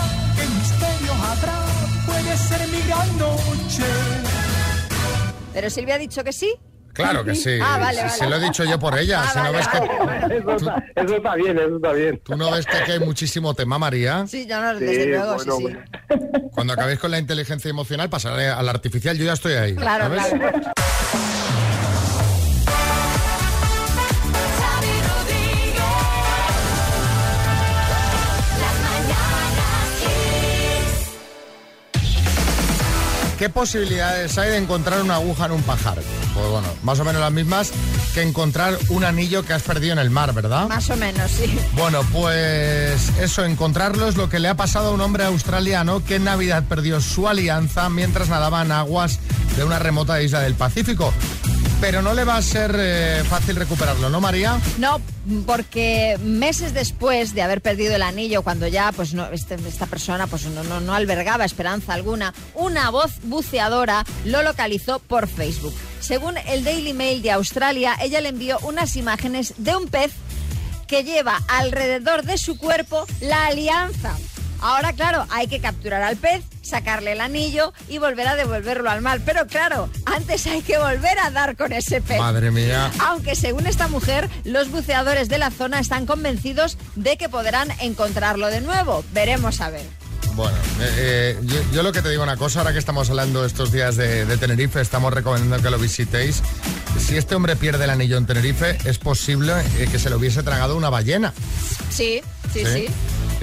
Pero 5.53 5.71
Silvia 5.71 5.97
ha 5.97 5.99
dicho 5.99 6.25
que 6.25 6.33
sí. 6.33 6.55
Claro 6.93 7.25
que 7.25 7.35
sí. 7.35 7.59
Ah, 7.63 7.79
vale. 7.79 8.09
Se 8.11 8.29
lo 8.29 8.37
he 8.37 8.41
dicho 8.41 8.65
yo 8.65 8.79
por 8.79 8.99
ella. 8.99 9.23
Ah, 9.23 9.31
si 9.33 9.39
no 9.39 9.45
vale, 9.45 9.57
ves 9.59 9.69
que, 9.69 10.37
Eso 10.37 10.57
está, 10.57 10.85
eso 10.95 11.17
está 11.17 11.35
bien, 11.37 11.59
eso 11.59 11.77
está 11.77 11.93
bien. 11.93 12.21
¿Tú 12.23 12.37
no 12.37 12.51
ves 12.51 12.67
que 12.67 12.77
aquí 12.77 12.93
hay 12.93 13.01
muchísimo 13.01 13.55
tema, 13.55 13.79
María? 13.79 14.27
Sí, 14.27 14.47
yo 14.47 14.61
no, 14.61 14.79
desde 14.79 15.07
luego, 15.07 15.37
bueno, 15.37 15.57
sí, 15.57 15.67
sí. 15.69 16.17
Cuando 16.55 16.75
acabéis 16.75 16.99
con 16.99 17.11
la 17.11 17.19
inteligencia 17.19 17.71
emocional, 17.71 18.11
pasaré 18.11 18.49
a 18.49 18.63
la 18.63 18.73
artificial. 18.73 19.17
Yo 19.17 19.25
ya 19.25 19.33
estoy 19.33 19.55
ahí. 19.55 19.75
Claro, 19.75 20.05
¿sabes? 20.05 20.27
claro. 20.27 20.63
¿Qué 33.43 33.49
posibilidades 33.49 34.39
hay 34.39 34.51
de 34.51 34.57
encontrar 34.57 35.03
una 35.03 35.17
aguja 35.17 35.47
en 35.47 35.51
un 35.51 35.63
pajar? 35.63 35.99
Pues 36.33 36.49
bueno, 36.49 36.69
más 36.85 37.01
o 37.01 37.05
menos 37.05 37.21
las 37.21 37.33
mismas 37.33 37.73
que 38.15 38.23
encontrar 38.23 38.79
un 38.89 39.03
anillo 39.03 39.45
que 39.45 39.53
has 39.53 39.65
perdido 39.65 39.95
en 39.95 39.99
el 39.99 40.11
mar, 40.11 40.33
¿verdad? 40.33 40.69
Más 40.69 40.89
o 40.91 40.97
menos, 40.97 41.29
sí. 41.29 41.59
Bueno, 41.73 42.03
pues 42.13 43.09
eso, 43.19 43.45
encontrarlo 43.45 44.07
es 44.07 44.17
lo 44.17 44.29
que 44.29 44.39
le 44.39 44.47
ha 44.47 44.55
pasado 44.55 44.91
a 44.91 44.93
un 44.93 45.01
hombre 45.01 45.25
australiano 45.25 46.05
que 46.05 46.15
en 46.15 46.25
Navidad 46.25 46.63
perdió 46.69 47.01
su 47.01 47.27
alianza 47.27 47.89
mientras 47.89 48.29
nadaba 48.29 48.63
en 48.63 48.71
aguas 48.71 49.19
de 49.57 49.65
una 49.65 49.81
remota 49.81 50.23
isla 50.23 50.39
del 50.39 50.55
Pacífico. 50.55 51.13
Pero 51.83 52.01
no 52.01 52.15
le 52.15 52.23
va 52.23 52.37
a 52.37 52.43
ser 52.43 52.77
eh, 52.79 53.25
fácil 53.29 53.57
recuperarlo, 53.57 54.09
¿no, 54.09 54.21
María? 54.21 54.61
No, 54.79 55.01
porque 55.45 56.17
meses 56.23 56.75
después 56.75 57.35
de 57.35 57.43
haber 57.43 57.61
perdido 57.61 57.97
el 57.97 58.03
anillo, 58.03 58.43
cuando 58.43 58.69
ya 58.69 58.93
pues 58.93 59.15
no, 59.15 59.27
este- 59.33 59.57
esta 59.67 59.87
persona 59.87 60.29
pues 60.29 60.45
no, 60.47 60.63
no, 60.63 60.81
no 60.81 60.95
albergaba 60.95 61.45
esperanza 61.45 61.93
alguna, 61.93 62.35
una 62.55 62.89
voz 62.91 63.15
buceadora 63.25 64.05
lo 64.25 64.45
localizó 64.45 65.01
por 65.01 65.27
Facebook. 65.27 65.75
Según 65.99 66.37
el 66.47 66.63
Daily 66.63 66.93
Mail 66.93 67.21
de 67.21 67.33
Australia, 67.33 67.97
ella 68.01 68.21
le 68.21 68.29
envió 68.29 68.61
unas 68.63 68.95
imágenes 68.95 69.55
de 69.57 69.75
un 69.75 69.89
pez 69.89 70.13
que 70.87 71.03
lleva 71.03 71.41
alrededor 71.49 72.23
de 72.23 72.39
su 72.39 72.59
cuerpo 72.59 73.07
la 73.21 73.47
alianza. 73.47 74.15
Ahora, 74.63 74.93
claro, 74.93 75.27
hay 75.31 75.49
que 75.49 75.61
capturar 75.61 76.03
al 76.03 76.17
pez, 76.17 76.45
sacarle 76.63 77.13
el 77.13 77.21
anillo 77.21 77.73
y 77.89 77.99
volver 77.99 78.29
a 78.29 78.37
devolverlo 78.37 78.89
al 78.89 79.03
mar. 79.03 79.21
Pero 79.27 79.47
claro, 79.49 79.91
antes 80.07 80.47
hay 80.47 80.63
que 80.63 80.79
volver 80.79 81.19
a 81.19 81.31
dar 81.31 81.57
con 81.57 81.73
ese 81.73 82.01
pez. 82.01 82.21
Madre 82.21 82.53
mía. 82.53 82.91
Aunque 83.01 83.35
según 83.35 83.67
esta 83.67 83.89
mujer, 83.89 84.31
los 84.45 84.71
buceadores 84.71 85.29
de 85.29 85.39
la 85.39 85.51
zona 85.51 85.81
están 85.81 86.07
convencidos 86.07 86.79
de 86.95 87.17
que 87.17 87.29
podrán 87.29 87.73
encontrarlo 87.81 88.47
de 88.47 88.61
nuevo. 88.61 89.05
Veremos 89.13 89.61
a 89.61 89.71
ver. 89.71 89.85
Bueno, 90.35 90.57
eh, 90.81 90.95
eh, 90.97 91.39
yo, 91.43 91.57
yo 91.73 91.83
lo 91.83 91.93
que 91.93 92.01
te 92.01 92.09
digo 92.09 92.23
una 92.23 92.39
cosa, 92.39 92.61
ahora 92.61 92.73
que 92.73 92.79
estamos 92.79 93.11
hablando 93.11 93.45
estos 93.45 93.71
días 93.71 93.97
de, 93.97 94.25
de 94.25 94.37
Tenerife, 94.39 94.81
estamos 94.81 95.13
recomendando 95.13 95.63
que 95.63 95.71
lo 95.71 95.79
visitéis. 95.79 96.41
Si 96.99 97.17
este 97.17 97.35
hombre 97.35 97.57
pierde 97.57 97.85
el 97.85 97.91
anillo 97.91 98.17
en 98.17 98.27
Tenerife, 98.27 98.79
es 98.85 98.99
posible 98.99 99.53
eh, 99.79 99.89
que 99.91 99.99
se 99.99 100.09
lo 100.09 100.17
hubiese 100.17 100.43
tragado 100.43 100.77
una 100.77 100.89
ballena. 100.89 101.35
Sí, 101.91 102.23
sí, 102.53 102.65
sí. 102.65 102.87
Sí, 102.87 102.87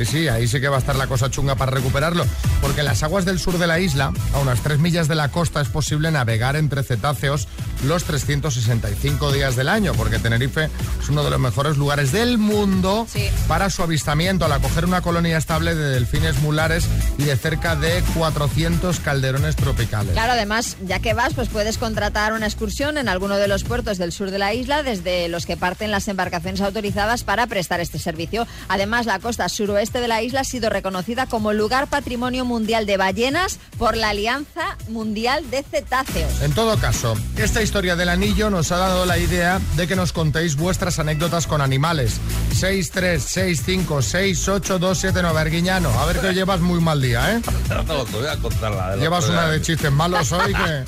sí, 0.05 0.27
ahí 0.27 0.47
sí 0.47 0.59
que 0.59 0.69
va 0.69 0.77
a 0.77 0.79
estar 0.79 0.95
la 0.95 1.07
cosa 1.07 1.29
chunga 1.29 1.55
para 1.55 1.71
recuperarlo. 1.71 2.25
Porque 2.61 2.81
en 2.81 2.85
las 2.85 3.03
aguas 3.03 3.25
del 3.25 3.39
sur 3.39 3.57
de 3.57 3.67
la 3.67 3.79
isla, 3.79 4.11
a 4.33 4.39
unas 4.39 4.61
tres 4.61 4.79
millas 4.79 5.07
de 5.07 5.15
la 5.15 5.29
costa, 5.29 5.61
es 5.61 5.69
posible 5.69 6.11
navegar 6.11 6.55
entre 6.55 6.83
cetáceos 6.83 7.47
los 7.85 8.03
365 8.03 9.31
días 9.31 9.55
del 9.55 9.69
año. 9.69 9.93
Porque 9.93 10.19
Tenerife 10.19 10.69
es 11.01 11.09
uno 11.09 11.23
de 11.23 11.29
los 11.29 11.39
mejores 11.39 11.77
lugares 11.77 12.11
del 12.11 12.37
mundo 12.37 13.07
para 13.47 13.69
su 13.69 13.83
avistamiento 13.83 14.45
al 14.45 14.51
acoger 14.51 14.85
una 14.85 15.01
colonia 15.01 15.37
estable 15.37 15.75
de 15.75 15.89
delfines 15.91 16.41
mulares 16.41 16.87
y 17.17 17.23
de 17.23 17.35
cerca 17.37 17.75
de 17.75 18.03
400 18.15 18.99
calderones 18.99 19.55
tropicales. 19.55 20.13
Claro, 20.13 20.33
además, 20.33 20.77
ya 20.85 20.99
que 20.99 21.13
vas, 21.13 21.33
pues 21.33 21.49
puedes 21.49 21.77
contratar 21.77 22.33
una 22.33 22.45
excursión 22.45 22.97
en 22.97 23.09
alguno 23.09 23.37
de 23.37 23.47
los 23.47 23.63
puertos 23.63 23.97
del 23.97 24.11
sur 24.11 24.31
de 24.31 24.39
la 24.39 24.53
isla, 24.53 24.83
desde 24.83 25.29
los 25.29 25.45
que 25.45 25.57
parten 25.57 25.91
las 25.91 26.07
embarcaciones 26.07 26.61
autorizadas 26.61 27.23
para 27.23 27.47
prestar 27.47 27.79
este 27.79 27.99
servicio. 27.99 28.47
Además, 28.67 29.05
la 29.05 29.19
costa 29.19 29.47
suroeste 29.49 30.01
de 30.01 30.07
la 30.07 30.21
isla 30.21 30.41
ha 30.41 30.45
sido 30.45 30.69
reconocida 30.69 31.25
como 31.25 31.53
lugar 31.53 31.87
patrimonio 31.87 32.45
mundial 32.49 32.85
de 32.85 32.97
ballenas 32.97 33.59
por 33.77 33.95
la 33.95 34.09
Alianza 34.09 34.75
Mundial 34.89 35.49
de 35.49 35.63
Cetáceos. 35.63 36.41
En 36.41 36.53
todo 36.53 36.77
caso, 36.77 37.15
esta 37.37 37.61
historia 37.61 37.95
del 37.95 38.09
anillo 38.09 38.49
nos 38.49 38.73
ha 38.73 38.77
dado 38.77 39.05
la 39.05 39.17
idea 39.17 39.61
de 39.77 39.87
que 39.87 39.95
nos 39.95 40.11
contéis 40.11 40.57
vuestras 40.57 40.99
anécdotas 40.99 41.47
con 41.47 41.61
animales. 41.61 42.19
636568279 42.55 45.37
Arguiñano, 45.37 45.97
a 45.97 46.05
ver 46.05 46.19
que 46.19 46.33
llevas 46.33 46.59
muy 46.59 46.81
mal 46.81 47.01
día, 47.01 47.35
¿eh? 47.35 47.41
No, 47.69 47.85
te 48.03 48.17
voy 48.17 48.27
a 48.27 48.35
contar 48.37 48.71
la 48.71 48.89
del 48.91 48.99
Llevas 48.99 49.29
una 49.29 49.49
de 49.49 49.61
chistes 49.61 49.91
malos 49.91 50.33
hoy 50.33 50.53
que... 50.53 50.83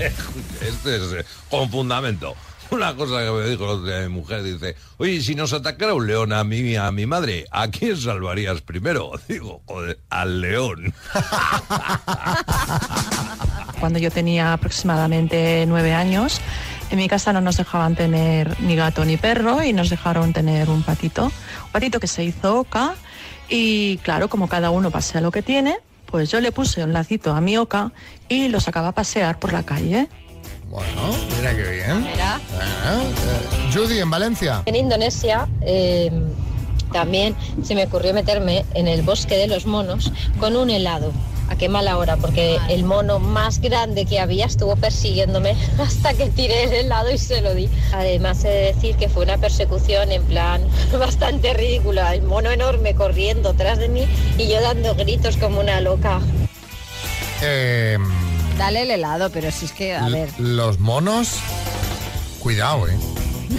Este 0.00 0.96
es 0.96 1.12
eh, 1.12 1.24
con 1.50 1.70
fundamento. 1.70 2.34
Una 2.70 2.94
cosa 2.94 3.24
que 3.24 3.30
me 3.30 3.48
dijo 3.48 3.78
mi 3.78 4.08
mujer, 4.08 4.42
dice, 4.42 4.76
oye, 4.98 5.20
si 5.20 5.34
nos 5.34 5.52
atacara 5.52 5.94
un 5.94 6.06
león 6.06 6.32
a 6.32 6.44
mí 6.44 6.76
a 6.76 6.90
mi 6.92 7.06
madre, 7.06 7.46
¿a 7.50 7.68
quién 7.68 7.96
salvarías 7.96 8.60
primero? 8.60 9.12
Digo, 9.28 9.62
al 10.08 10.40
león. 10.40 10.94
Cuando 13.80 13.98
yo 13.98 14.10
tenía 14.10 14.52
aproximadamente 14.52 15.64
nueve 15.66 15.94
años, 15.94 16.40
En 16.90 16.98
mi 16.98 17.08
casa 17.08 17.32
no 17.32 17.40
nos 17.40 17.56
dejaban 17.56 17.94
tener 17.94 18.60
ni 18.60 18.74
gato 18.74 19.04
ni 19.04 19.16
perro 19.16 19.62
y 19.62 19.72
nos 19.72 19.90
dejaron 19.90 20.32
tener 20.32 20.68
un 20.68 20.82
patito. 20.82 21.26
Un 21.26 21.72
patito 21.72 22.00
que 22.00 22.08
se 22.08 22.24
hizo 22.24 22.58
oca 22.58 22.94
y 23.48 23.98
claro, 23.98 24.28
como 24.28 24.48
cada 24.48 24.70
uno 24.70 24.90
pasea 24.90 25.20
lo 25.20 25.30
que 25.30 25.40
tiene, 25.40 25.78
pues 26.06 26.30
yo 26.30 26.40
le 26.40 26.50
puse 26.50 26.82
un 26.82 26.92
lacito 26.92 27.32
a 27.32 27.40
mi 27.40 27.56
oca 27.56 27.92
y 28.28 28.48
lo 28.48 28.58
sacaba 28.58 28.88
a 28.88 28.92
pasear 28.92 29.38
por 29.38 29.52
la 29.52 29.62
calle. 29.62 30.08
Bueno, 30.70 31.16
mira 31.36 31.56
qué 31.56 31.68
bien. 31.68 32.06
Ah, 32.20 32.38
eh, 32.54 33.72
Judy, 33.74 33.98
en 33.98 34.08
Valencia. 34.08 34.62
En 34.66 34.76
Indonesia 34.76 35.48
eh, 35.62 36.12
también 36.92 37.34
se 37.64 37.74
me 37.74 37.84
ocurrió 37.84 38.14
meterme 38.14 38.64
en 38.74 38.86
el 38.86 39.02
bosque 39.02 39.36
de 39.36 39.48
los 39.48 39.66
monos 39.66 40.12
con 40.38 40.56
un 40.56 40.70
helado. 40.70 41.12
A 41.48 41.56
qué 41.56 41.68
mala 41.68 41.98
hora, 41.98 42.16
porque 42.16 42.60
el 42.68 42.84
mono 42.84 43.18
más 43.18 43.60
grande 43.60 44.06
que 44.06 44.20
había 44.20 44.46
estuvo 44.46 44.76
persiguiéndome 44.76 45.56
hasta 45.80 46.14
que 46.14 46.30
tiré 46.30 46.62
el 46.62 46.72
helado 46.72 47.10
y 47.10 47.18
se 47.18 47.40
lo 47.40 47.52
di. 47.52 47.68
Además, 47.92 48.44
he 48.44 48.48
de 48.48 48.72
decir 48.72 48.94
que 48.94 49.08
fue 49.08 49.24
una 49.24 49.38
persecución 49.38 50.12
en 50.12 50.22
plan 50.22 50.62
bastante 51.00 51.52
ridícula. 51.52 52.14
El 52.14 52.22
mono 52.22 52.48
enorme 52.48 52.94
corriendo 52.94 53.54
tras 53.54 53.78
de 53.78 53.88
mí 53.88 54.06
y 54.38 54.46
yo 54.46 54.60
dando 54.60 54.94
gritos 54.94 55.36
como 55.36 55.58
una 55.58 55.80
loca. 55.80 56.20
Eh, 57.42 57.98
Dale 58.60 58.82
el 58.82 58.90
helado, 58.90 59.30
pero 59.30 59.50
si 59.50 59.64
es 59.64 59.72
que, 59.72 59.96
a 59.96 60.06
ver. 60.10 60.28
los 60.38 60.78
monos, 60.78 61.30
cuidado, 62.40 62.86
¿eh? 62.88 62.98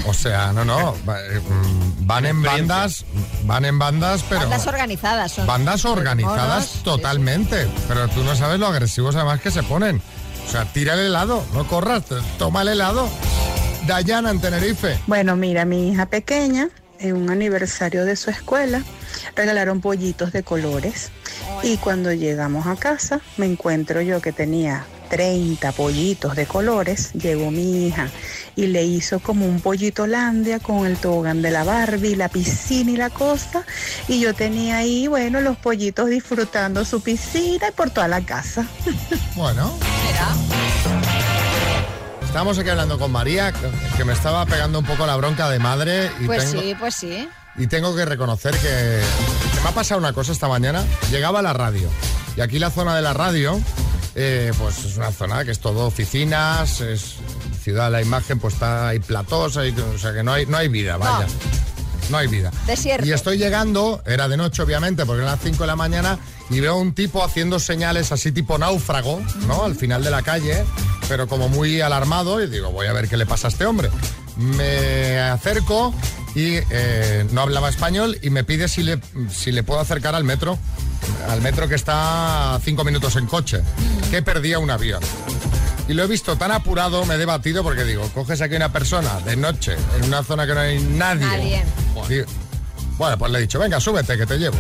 O 0.06 0.14
sea, 0.14 0.54
no, 0.54 0.64
no, 0.64 0.94
eh, 0.94 1.40
mm, 1.40 2.06
van 2.06 2.28
en 2.28 2.44
bandas, 2.44 3.06
van 3.46 3.66
en 3.66 3.80
bandas, 3.80 4.24
pero 4.30 4.42
Bandas 4.42 4.68
organizadas 4.68 5.32
son. 5.32 5.48
bandas 5.48 5.86
organizadas 5.86 6.68
Monos, 6.68 6.84
totalmente, 6.84 7.68
pero 7.88 8.08
tú 8.10 8.24
no 8.24 8.36
sabes 8.36 8.60
lo 8.60 8.68
agresivos 8.68 9.16
además 9.16 9.42
que 9.42 9.50
se 9.50 9.64
ponen. 9.64 10.00
O 10.48 10.52
sea, 10.52 10.66
tira 10.66 10.94
el 10.94 11.00
helado, 11.00 11.44
no 11.54 11.68
corras, 11.68 12.04
toma 12.38 12.62
el 12.62 12.68
helado. 12.70 13.10
Dayana 13.88 14.30
en 14.30 14.40
Tenerife. 14.40 15.00
Bueno, 15.08 15.36
mira, 15.36 15.66
mi 15.66 15.90
hija 15.90 16.06
pequeña, 16.06 16.70
en 17.00 17.16
un 17.16 17.32
aniversario 17.32 18.06
de 18.06 18.16
su 18.16 18.30
escuela, 18.30 18.84
regalaron 19.36 19.82
pollitos 19.82 20.32
de 20.32 20.44
colores. 20.44 21.10
Y 21.64 21.78
cuando 21.78 22.12
llegamos 22.12 22.66
a 22.68 22.76
casa, 22.76 23.22
me 23.38 23.46
encuentro 23.46 24.02
yo 24.02 24.20
que 24.20 24.32
tenía 24.32 24.84
30 25.10 25.72
pollitos 25.74 26.36
de 26.36 26.46
colores. 26.48 27.12
Llegó 27.14 27.52
mi 27.52 27.86
hija 27.88 28.10
y 28.56 28.68
le 28.68 28.84
hizo 28.84 29.20
como 29.20 29.46
un 29.46 29.62
pollito 29.62 30.08
landia 30.08 30.60
con 30.60 30.88
el 30.88 30.98
tobogán 30.98 31.42
de 31.44 31.52
la 31.52 31.64
Barbie, 31.64 32.16
la 32.16 32.30
piscina 32.30 32.92
y 32.92 32.98
la 32.98 33.12
cosa. 33.12 33.64
Y 34.08 34.20
yo 34.20 34.34
tenía 34.34 34.78
ahí, 34.78 35.06
bueno, 35.08 35.40
los 35.40 35.56
pollitos 35.58 36.10
disfrutando 36.10 36.84
su 36.84 37.02
piscina 37.02 37.68
y 37.70 37.72
por 37.72 37.92
toda 37.92 38.08
la 38.08 38.22
casa. 38.22 38.66
Bueno. 39.36 39.72
Estábamos 42.26 42.58
aquí 42.58 42.70
hablando 42.70 42.98
con 42.98 43.12
María, 43.12 43.52
que- 43.98 44.04
me 44.06 44.14
estaba 44.14 44.46
pegando 44.46 44.80
un 44.80 44.86
poco 44.86 45.06
la 45.06 45.16
bronca 45.16 45.50
de 45.50 45.60
madre 45.60 46.10
y 46.20 46.26
Pues 46.26 46.50
tengo, 46.50 46.62
sí, 46.64 46.76
pues 46.80 46.96
sí. 46.96 47.28
y 47.58 47.68
tengo 47.68 47.96
que 47.96 48.04
reconocer 48.06 48.56
que 48.58 49.02
me 49.64 49.70
ha 49.70 49.72
pasado 49.74 50.00
una 50.00 50.14
cosa 50.14 50.32
esta 50.32 50.48
mañana. 50.48 50.84
Llegaba 51.12 51.40
a 51.40 51.42
la 51.42 51.54
radio 51.54 51.90
y 52.36 52.42
aquí 52.42 52.60
la 52.60 52.72
zona 52.72 52.96
de 52.96 53.02
la 53.02 53.14
radio, 53.14 53.60
eh, 54.16 54.52
pues 54.58 54.80
es 54.86 54.98
una 54.98 55.12
zona 55.12 55.44
que 55.46 55.52
es 55.52 55.60
todo 55.60 55.86
oficinas, 55.86 56.82
es 56.82 57.16
ciudad 57.64 57.86
de 57.86 57.92
la 57.92 58.02
imagen, 58.02 58.40
pues 58.40 58.56
está 58.56 58.90
hay 58.90 59.00
platós, 59.00 59.58
hay- 59.58 59.72
o 59.78 59.98
sea 60.00 60.14
que 60.14 60.24
no 60.24 60.34
hay, 60.34 60.46
no 60.46 60.58
hay 60.58 60.68
vida, 60.68 60.98
vaya. 60.98 61.28
No 62.10 62.18
hay 62.18 62.28
vida. 62.28 62.52
Desierto. 62.68 63.06
Y 63.08 63.14
estoy 63.14 63.38
llegando, 63.38 64.02
era 64.06 64.28
de 64.28 64.36
noche 64.36 64.62
obviamente, 64.64 65.06
porque 65.06 65.22
eran 65.22 65.34
las 65.34 65.42
5 65.44 65.64
de 65.64 65.68
la 65.68 65.76
mañana, 65.78 66.18
y 66.50 66.60
veo 66.60 66.76
un 66.76 66.94
tipo 66.94 67.24
haciendo 67.24 67.58
señales 67.60 68.12
así 68.12 68.32
tipo 68.34 68.58
náufrago, 68.58 69.22
¿no? 69.48 69.64
Al 69.64 69.76
final 69.76 70.04
de 70.04 70.10
la 70.10 70.22
calle, 70.22 70.66
pero 71.08 71.28
como 71.28 71.48
muy 71.48 71.80
alarmado, 71.80 72.44
y 72.44 72.48
digo, 72.50 72.72
voy 72.72 72.88
a 72.88 72.94
ver 72.94 73.08
qué 73.08 73.16
le 73.16 73.26
pasa 73.26 73.48
a 73.48 73.52
este 73.52 73.66
hombre. 73.66 73.90
Me 74.36 75.20
acerco 75.20 75.94
y 76.36 76.60
eh, 76.70 77.26
no 77.32 77.42
hablaba 77.42 77.70
español 77.70 78.18
y 78.22 78.30
me 78.30 78.44
pide 78.44 78.68
si 78.68 78.84
le, 78.84 79.00
si 79.30 79.52
le 79.52 79.64
puedo 79.64 79.80
acercar 79.80 80.16
al 80.16 80.24
metro, 80.24 80.58
al 81.30 81.42
metro 81.42 81.68
que 81.68 81.76
está 81.76 82.56
a 82.56 82.60
cinco 82.60 82.84
minutos 82.84 83.16
en 83.16 83.28
coche, 83.28 83.62
que 84.10 84.22
perdía 84.22 84.60
un 84.60 84.70
avión. 84.70 85.02
Y 85.88 85.94
lo 85.94 86.04
he 86.04 86.08
visto 86.08 86.38
tan 86.38 86.52
apurado, 86.52 87.06
me 87.06 87.16
he 87.16 87.18
debatido 87.18 87.64
porque 87.64 87.84
digo, 87.84 88.08
coges 88.14 88.40
aquí 88.42 88.56
una 88.56 88.72
persona 88.72 89.20
de 89.26 89.36
noche 89.36 89.76
en 89.98 90.06
una 90.06 90.24
zona 90.24 90.48
que 90.48 90.54
no 90.54 90.60
hay 90.62 90.80
nadie. 90.80 91.26
Nadie. 91.26 91.66
Digo, 92.08 92.26
Bueno, 92.98 93.18
pues 93.18 93.32
le 93.32 93.40
he 93.40 93.42
dicho, 93.42 93.60
venga, 93.60 93.80
súbete, 93.80 94.18
que 94.18 94.26
te 94.26 94.38
llevo. 94.38 94.58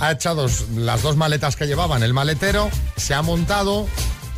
Ha 0.00 0.12
echado 0.12 0.46
las 0.74 1.02
dos 1.02 1.16
maletas 1.16 1.56
que 1.56 1.66
llevaba 1.66 1.96
en 1.96 2.02
el 2.02 2.12
maletero, 2.12 2.68
se 2.96 3.14
ha 3.14 3.22
montado 3.22 3.86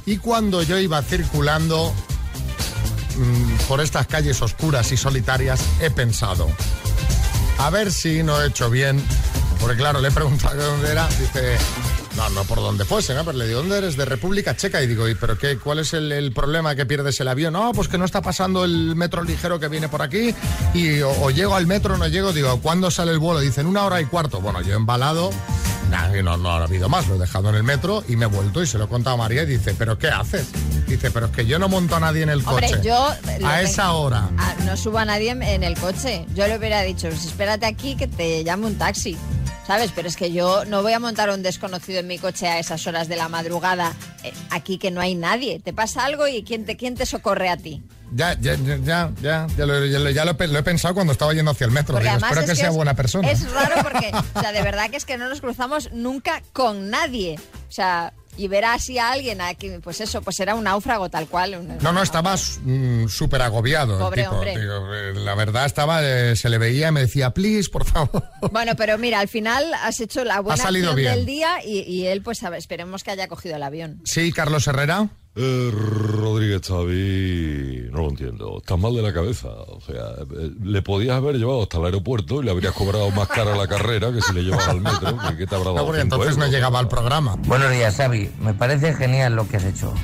y 0.07 0.19
cuando 0.19 0.63
yo 0.63 0.79
iba 0.79 1.03
circulando 1.03 1.93
por 3.67 3.81
estas 3.81 4.07
calles 4.07 4.41
oscuras 4.43 4.91
y 4.93 4.97
solitarias, 4.97 5.61
he 5.81 5.91
pensado, 5.91 6.49
a 7.59 7.71
ver 7.71 7.93
si 7.93 8.23
no 8.23 8.41
he 8.43 8.49
hecho 8.49 8.71
bien, 8.71 9.03
porque 9.61 9.77
claro, 9.77 10.01
le 10.01 10.09
he 10.09 10.13
preguntado 10.13 10.57
de 10.57 10.65
dónde 10.65 10.91
era, 10.93 11.09
dice, 11.09 11.57
no, 12.19 12.29
no 12.31 12.45
por 12.45 12.59
dónde 12.59 12.85
fuese, 12.85 13.15
¿no? 13.15 13.25
pero 13.25 13.39
le 13.39 13.47
digo, 13.47 13.61
¿dónde 13.61 13.79
eres? 13.79 13.97
De 13.97 14.05
República 14.05 14.57
Checa. 14.57 14.83
Y 14.83 14.89
digo, 14.89 15.09
¿y 15.09 15.15
pero 15.15 15.39
qué, 15.39 15.57
cuál 15.57 15.79
es 15.79 15.95
el, 15.95 16.33
problema 16.33 16.75
que 16.75 16.85
pierdes 16.85 17.21
el 17.21 17.29
avión? 17.29 17.53
No, 17.53 17.73
pues 17.73 17.87
que 17.87 17.97
no 17.97 18.05
está 18.05 18.23
pasando 18.23 18.65
el 18.65 18.97
metro 18.97 19.23
ligero 19.23 19.61
que 19.61 19.69
viene 19.69 19.89
por 19.89 20.03
aquí 20.03 20.35
y 20.75 21.01
o, 21.01 21.31
llego 21.31 21.55
al 21.55 21.69
metro 21.69 21.97
no 21.97 22.09
llego. 22.09 22.33
Digo, 22.33 22.61
¿cuándo 22.61 22.91
sale 22.91 23.13
el 23.13 23.21
vuelo? 23.21 23.39
Dicen, 23.39 23.67
una 23.67 23.85
hora 23.85 24.01
y 24.01 24.07
cuarto. 24.07 24.41
Bueno, 24.41 24.61
yo 24.63 24.75
embalado, 24.75 25.31
no, 26.23 26.37
no 26.37 26.51
ha 26.51 26.65
habido 26.65 26.89
más, 26.89 27.07
lo 27.07 27.15
he 27.15 27.19
dejado 27.19 27.51
en 27.51 27.55
el 27.55 27.63
metro 27.63 28.03
y 28.09 28.17
me 28.17 28.25
he 28.25 28.29
vuelto 28.29 28.63
y 28.63 28.67
se 28.67 28.79
lo 28.79 28.85
he 28.85 28.89
contado 28.89 29.15
a 29.15 29.19
María 29.19 29.45
y 29.45 29.47
dice, 29.47 29.75
¿pero 29.79 29.97
qué 29.97 30.09
haces? 30.09 30.49
Dice, 30.89 31.11
pero 31.11 31.27
es 31.27 31.33
que 31.33 31.47
yo 31.47 31.59
no 31.59 31.69
monto 31.69 31.97
a 31.97 32.01
nadie 32.01 32.23
en 32.23 32.31
el 32.31 32.45
Hombre, 32.47 32.71
coche. 32.71 32.83
yo... 32.83 33.15
A 33.47 33.63
esa 33.63 33.93
hora. 33.93 34.29
Ah, 34.39 34.55
no 34.65 34.77
suba 34.77 35.03
a 35.03 35.05
nadie 35.05 35.31
en- 35.31 35.43
en 35.43 35.63
el 35.63 35.79
coche. 35.79 36.25
Yo 36.35 36.47
le 36.49 36.57
hubiera 36.59 36.81
dicho, 36.83 37.09
pues 37.09 37.25
espérate 37.27 37.67
aquí 37.67 37.95
que 37.97 38.07
te 38.09 38.43
llame 38.45 38.67
un 38.67 38.77
taxi. 38.77 39.17
¿Sabes? 39.67 39.93
Pero 39.95 40.09
es 40.09 40.17
que 40.17 40.33
yo 40.33 40.65
no 40.65 40.81
voy 40.83 40.95
a 40.95 40.99
montar 40.99 41.29
a 41.29 41.35
un 41.35 41.43
desconocido 41.43 42.01
en 42.01 42.07
mi 42.07 42.19
coche 42.19 42.49
a 42.49 42.59
esas 42.59 42.87
horas 42.87 43.07
de 43.07 43.17
la 43.17 43.29
madrugada, 43.29 43.93
eh, 44.25 44.33
aquí 44.49 44.79
que 44.79 44.91
no 44.91 45.03
hay 45.03 45.15
nadie. 45.15 45.61
Te 45.61 45.75
pasa 45.75 46.07
algo 46.07 46.27
y 46.27 46.43
¿quién 46.43 46.65
te, 46.65 46.79
quién 46.79 46.95
te 46.95 47.05
socorre 47.05 47.51
a 47.51 47.59
ti? 47.59 47.83
Ya, 48.15 48.33
ya, 48.41 48.55
ya, 48.55 48.77
ya, 48.79 49.11
ya, 49.21 49.47
ya 49.59 49.67
lo, 49.67 49.85
ya 49.85 49.99
lo- 49.99 50.09
ya 50.09 50.25
lo 50.25 50.31
he 50.31 50.35
pe- 50.37 50.47
lo 50.49 50.59
he 50.59 50.63
pensado 50.63 50.95
cuando 50.95 51.13
estaba 51.13 51.35
yendo 51.35 51.51
hacia 51.51 51.67
el 51.67 51.71
metro. 51.73 51.99
Digo, 51.99 52.11
espero 52.11 52.41
es 52.41 52.47
que, 52.49 52.57
sea 52.57 52.71
es- 52.71 52.75
buena 52.75 52.95
persona. 52.95 53.31
Es 53.31 53.53
raro 53.53 53.75
porque, 53.83 54.11
o 54.35 54.41
sea, 54.41 54.53
de 54.53 54.63
verdad 54.63 54.89
que 54.89 54.97
es 54.97 55.05
que 55.05 55.19
no 55.19 55.29
nos 55.29 55.43
cruzamos 55.43 55.91
nunca 55.93 56.43
con 56.55 56.89
nadie. 56.89 57.39
O 57.69 57.71
sea, 57.71 58.15
y 58.39 58.49
ver 58.49 58.65
así 58.65 58.99
a 58.99 59.11
alguien, 59.11 59.41
aquí, 59.43 59.71
pues 59.83 60.01
eso, 60.01 60.23
pues 60.23 60.41
era 60.41 60.55
un 60.55 60.65
náufrago 60.65 61.11
tal 61.11 61.27
cual. 61.27 61.57
un- 61.57 61.77
No, 61.83 61.93
no, 61.93 62.03
estaba 62.03 62.37
mm, 62.37 63.09
súper 63.09 63.43
agobiado. 63.43 63.99
Pobre 63.99 64.23
tipo, 64.23 64.35
hombre. 64.37 64.55
eh, 64.55 65.13
la 65.15 65.35
verdad 65.35 65.67
estaba, 65.67 66.01
eh, 66.03 66.37
se 66.37 66.49
le 66.49 66.57
veía 66.59 66.89
y 66.89 66.93
me 66.93 67.01
decía, 67.01 67.31
please, 67.31 67.69
por 67.69 67.85
favor. 67.85 68.23
Bueno, 68.53 68.73
pero 68.77 68.97
mira, 68.97 69.21
al 69.21 69.29
final 69.29 69.75
has 69.83 70.01
hecho 70.01 70.25
la 70.25 70.41
buena 70.41 70.63
salido 70.63 70.93
acción 70.93 70.97
bien. 70.97 71.15
del 71.17 71.27
día 71.27 71.65
y, 71.65 71.81
y 71.81 72.07
él, 72.07 72.23
pues 72.23 72.43
a 72.45 72.51
ver, 72.51 72.59
esperemos 72.59 73.05
que 73.05 73.11
haya 73.11 73.29
cogido 73.29 73.57
el 73.57 73.63
avión. 73.63 74.01
Sí, 74.05 74.33
Carlos 74.33 74.67
Herrera. 74.67 75.09
Eh, 75.41 75.71
Rodríguez 75.73 76.63
Xavi, 76.67 77.89
no 77.93 77.99
lo 78.03 78.09
entiendo. 78.09 78.59
Estás 78.59 78.77
mal 78.77 78.93
de 78.95 79.03
la 79.03 79.13
cabeza. 79.13 79.49
O 79.49 79.81
sea, 79.81 80.03
eh, 80.37 80.51
le 80.65 80.83
podías 80.83 81.17
haber 81.17 81.37
llevado 81.37 81.63
hasta 81.63 81.79
el 81.79 81.85
aeropuerto 81.85 82.43
y 82.43 82.45
le 82.45 82.51
habrías 82.51 82.73
cobrado 82.75 83.09
más 83.13 83.29
cara 83.29 83.55
la 83.57 83.69
carrera 83.69 84.11
que 84.13 84.21
si 84.21 84.33
le 84.35 84.43
llevas 84.43 84.67
al 84.67 84.81
metro. 84.81 85.17
que- 85.29 85.37
¿Qué 85.37 85.47
te 85.47 85.55
habrá 85.55 85.67
dado? 85.71 85.77
No, 85.79 85.87
porque 85.87 86.01
entonces 86.01 86.37
no 86.39 86.49
llegaba 86.49 86.81
al 86.81 86.89
programa. 86.89 87.37
Buenos 87.47 87.71
días, 87.71 87.95
Xavi. 87.95 88.31
Me 88.41 88.53
parece 88.55 88.95
genial 88.95 89.37
lo 89.37 89.47
que 89.47 89.59
has 89.59 89.65
hecho. 89.65 89.95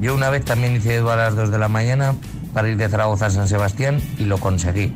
Yo 0.00 0.12
una 0.14 0.28
vez 0.28 0.44
también 0.44 0.74
hice 0.74 0.96
Edu 0.96 1.10
a 1.10 1.14
las 1.16 1.36
2 1.36 1.52
de 1.52 1.58
la 1.58 1.68
mañana 1.68 2.16
para 2.52 2.68
ir 2.68 2.76
de 2.76 2.88
Zaragoza 2.88 3.26
a 3.26 3.30
San 3.30 3.46
Sebastián 3.46 4.02
y 4.18 4.24
lo 4.24 4.38
conseguí. 4.38 4.92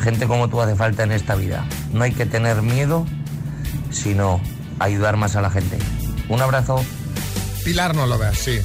Gente 0.00 0.26
como 0.26 0.48
tú 0.48 0.58
hace 0.62 0.74
falta 0.74 1.02
en 1.02 1.12
esta 1.12 1.34
vida. 1.34 1.66
No 1.92 2.04
hay 2.04 2.12
que 2.12 2.24
tener 2.24 2.62
miedo, 2.62 3.04
sino 3.90 4.40
ayudar 4.78 5.18
más 5.18 5.36
a 5.36 5.42
la 5.42 5.50
gente. 5.50 5.76
Un 6.30 6.40
abrazo. 6.40 6.82
Pilar 7.62 7.94
no 7.94 8.06
lo 8.06 8.16
ve 8.18 8.26
así. 8.26 8.58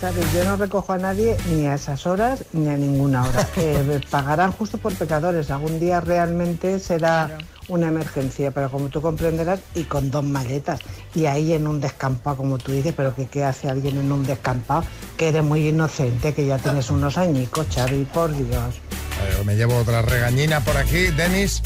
¿Sabes? 0.00 0.30
Yo 0.34 0.44
no 0.44 0.56
recojo 0.56 0.92
a 0.92 0.98
nadie 0.98 1.36
ni 1.50 1.66
a 1.66 1.74
esas 1.74 2.06
horas 2.06 2.44
ni 2.52 2.68
a 2.68 2.76
ninguna 2.76 3.24
hora. 3.24 3.48
Eh, 3.56 4.00
pagarán 4.10 4.52
justo 4.52 4.76
por 4.76 4.94
pecadores. 4.94 5.50
Algún 5.50 5.80
día 5.80 6.00
realmente 6.00 6.78
será 6.78 7.38
una 7.68 7.88
emergencia, 7.88 8.50
pero 8.50 8.70
como 8.70 8.90
tú 8.90 9.00
comprenderás, 9.00 9.60
y 9.74 9.84
con 9.84 10.10
dos 10.10 10.24
maletas. 10.24 10.80
Y 11.14 11.24
ahí 11.24 11.54
en 11.54 11.66
un 11.66 11.80
descampado, 11.80 12.36
como 12.36 12.58
tú 12.58 12.72
dices, 12.72 12.92
pero 12.94 13.14
que 13.14 13.26
qué 13.26 13.44
hace 13.44 13.70
alguien 13.70 13.98
en 13.98 14.12
un 14.12 14.24
descampado, 14.24 14.84
que 15.16 15.28
eres 15.28 15.42
muy 15.42 15.66
inocente, 15.66 16.34
que 16.34 16.46
ya 16.46 16.58
tienes 16.58 16.90
unos 16.90 17.16
añicos, 17.16 17.66
Xavi, 17.74 18.04
por 18.04 18.30
Dios. 18.36 18.76
Eh, 19.22 19.42
me 19.44 19.56
llevo 19.56 19.76
otra 19.78 20.02
regañina 20.02 20.60
por 20.60 20.76
aquí. 20.76 21.06
Denis. 21.16 21.62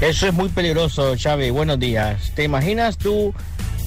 Eso 0.00 0.26
es 0.26 0.32
muy 0.34 0.48
peligroso, 0.48 1.14
Xavi. 1.20 1.50
Buenos 1.50 1.78
días. 1.78 2.32
¿Te 2.34 2.44
imaginas 2.44 2.96
tú 2.96 3.34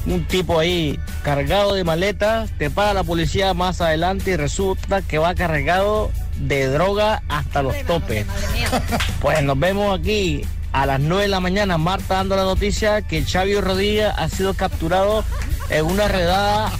un 0.06 0.26
tipo 0.26 0.60
ahí 0.60 0.98
cargado 1.28 1.74
de 1.74 1.84
maletas, 1.84 2.52
te 2.58 2.70
para 2.70 2.94
la 2.94 3.04
policía 3.04 3.54
más 3.54 3.82
adelante 3.82 4.32
y 4.32 4.38
resulta 4.38 5.02
que 5.02 5.18
va 5.18 5.36
cargado 5.36 6.10
de 6.38 6.70
droga 6.70 7.22
hasta 7.28 7.62
los 7.62 7.76
topes? 7.84 8.26
Pues 9.22 9.44
nos 9.44 9.60
vemos 9.60 10.00
aquí 10.00 10.46
a 10.72 10.86
las 10.86 11.02
9 11.02 11.24
de 11.24 11.28
la 11.28 11.42
mañana, 11.42 11.78
Marta 11.78 12.16
dando 12.16 12.38
la 12.38 12.44
noticia 12.44 13.02
que 13.02 13.26
Xavi 13.26 13.60
Rodríguez 13.60 14.10
ha 14.16 14.30
sido 14.30 14.54
capturado 14.54 15.26
en 15.70 15.84
una 15.84 16.08
redada 16.08 16.72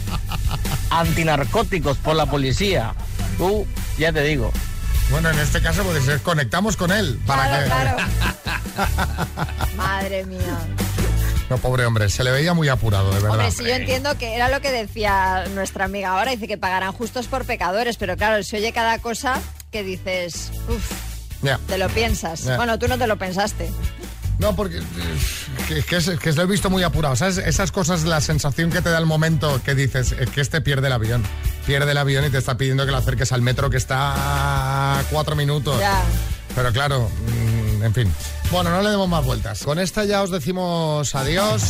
antinarcóticos 0.88 1.98
por 1.98 2.16
la 2.16 2.24
policía. 2.24 2.94
Tú, 3.36 3.66
ya 3.98 4.14
te 4.14 4.22
digo. 4.22 4.50
Bueno, 5.10 5.28
en 5.28 5.38
este 5.40 5.60
caso 5.60 5.82
puede 5.82 6.00
ser, 6.00 6.22
conectamos 6.22 6.78
con 6.78 6.90
él. 6.90 7.20
Para 7.26 7.64
Claro, 7.64 7.64
que... 7.64 7.70
claro. 7.70 9.56
Madre 9.76 10.24
mía. 10.24 10.58
No, 11.50 11.56
pobre 11.58 11.86
hombre, 11.86 12.08
se 12.10 12.22
le 12.24 12.30
veía 12.30 12.52
muy 12.54 12.68
apurado, 12.68 13.08
de 13.08 13.14
verdad. 13.20 13.30
Hombre, 13.30 13.50
sí, 13.50 13.64
yo 13.64 13.70
entiendo 13.74 14.16
que 14.18 14.34
era 14.34 14.48
lo 14.50 14.60
que 14.60 14.70
decía 14.70 15.44
nuestra 15.54 15.86
amiga 15.86 16.10
ahora, 16.10 16.30
dice 16.30 16.46
que 16.46 16.58
pagarán 16.58 16.92
justos 16.92 17.26
por 17.26 17.44
pecadores, 17.46 17.96
pero 17.96 18.16
claro, 18.16 18.42
se 18.42 18.58
oye 18.58 18.72
cada 18.72 18.98
cosa 18.98 19.40
que 19.72 19.82
dices, 19.82 20.50
uff, 20.68 20.92
Ya. 21.42 21.58
te 21.66 21.78
lo 21.78 21.88
piensas. 21.88 22.44
Bueno, 22.56 22.78
tú 22.78 22.86
no 22.88 22.98
te 22.98 23.06
lo 23.06 23.16
pensaste. 23.16 23.70
No, 24.38 24.54
porque 24.54 24.76
eh, 24.78 24.82
que, 25.66 25.82
que 25.82 25.96
es- 25.96 26.10
que 26.20 26.32
lo 26.32 26.42
he 26.42 26.46
visto 26.46 26.70
muy 26.70 26.84
apurado. 26.84 27.16
¿Sabes? 27.16 27.38
Esas 27.38 27.72
cosas, 27.72 28.04
la 28.04 28.20
sensación 28.20 28.70
que 28.70 28.80
te 28.82 28.88
da 28.90 28.98
el 28.98 29.06
momento 29.06 29.60
que 29.64 29.74
dices 29.74 30.12
es 30.12 30.30
que 30.30 30.40
este 30.40 30.60
pierde 30.60 30.86
el 30.86 30.92
avión. 30.92 31.24
Pierde 31.66 31.90
el 31.90 31.98
avión 31.98 32.24
y 32.24 32.30
te 32.30 32.38
está 32.38 32.56
pidiendo 32.56 32.84
que 32.86 32.92
lo 32.92 32.98
acerques 32.98 33.32
al 33.32 33.42
metro 33.42 33.68
que 33.68 33.78
está 33.78 34.98
a 35.00 35.02
cuatro 35.10 35.34
minutos. 35.34 35.80
Ya. 35.80 36.02
Pero 36.54 36.72
claro, 36.72 37.10
en 37.82 37.94
fin. 37.94 38.12
Bueno, 38.50 38.70
no 38.70 38.82
le 38.82 38.90
demos 38.90 39.08
más 39.08 39.24
vueltas. 39.24 39.62
Con 39.62 39.78
esta 39.78 40.04
ya 40.04 40.22
os 40.22 40.30
decimos 40.30 41.14
adiós. 41.14 41.62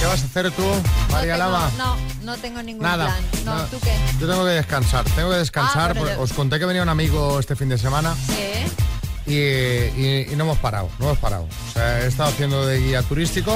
¿Qué 0.00 0.06
vas 0.06 0.20
a 0.22 0.24
hacer 0.26 0.50
tú, 0.50 0.64
María 1.12 1.36
no, 1.36 1.44
tengo, 1.44 1.52
Lama? 1.58 1.70
no, 1.78 1.96
no 2.24 2.36
tengo 2.38 2.62
ningún 2.62 2.82
Nada, 2.82 3.04
plan. 3.06 3.44
No, 3.44 3.54
nada. 3.54 3.66
¿tú 3.68 3.78
qué? 3.80 3.92
Yo 4.20 4.28
tengo 4.28 4.44
que 4.44 4.50
descansar, 4.50 5.04
tengo 5.14 5.30
que 5.30 5.36
descansar. 5.36 5.90
Ah, 5.90 5.92
bueno, 5.92 6.00
porque 6.00 6.14
yo- 6.16 6.22
Os 6.22 6.32
conté 6.32 6.58
que 6.58 6.64
venía 6.66 6.82
un 6.82 6.88
amigo 6.88 7.38
este 7.38 7.54
fin 7.54 7.68
de 7.68 7.78
semana 7.78 8.14
Sí. 8.26 9.30
y, 9.30 9.34
y- 9.36 10.26
y 10.32 10.34
no 10.36 10.42
hemos 10.42 10.58
parado, 10.58 10.88
no 10.98 11.04
hemos 11.06 11.18
parado. 11.18 11.44
O 11.44 11.72
sea, 11.72 12.00
he 12.00 12.08
estado 12.08 12.30
haciendo 12.30 12.66
de 12.66 12.80
guía 12.80 13.02
turístico, 13.04 13.54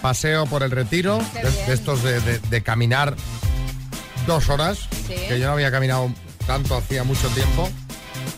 paseo 0.00 0.46
por 0.46 0.62
el 0.62 0.70
retiro, 0.70 1.18
Ah. 1.20 1.38
De, 1.66 1.72
estos 1.74 2.04
de, 2.04 2.20
de- 2.20 2.38
de 2.38 2.62
caminar 2.62 3.16
dos 4.28 4.48
horas, 4.50 4.78
Sí. 5.08 5.14
que 5.28 5.40
yo 5.40 5.46
no 5.48 5.54
había 5.54 5.72
caminado 5.72 6.08
tanto 6.46 6.76
hacía 6.76 7.02
mucho 7.02 7.26
tiempo. 7.30 7.68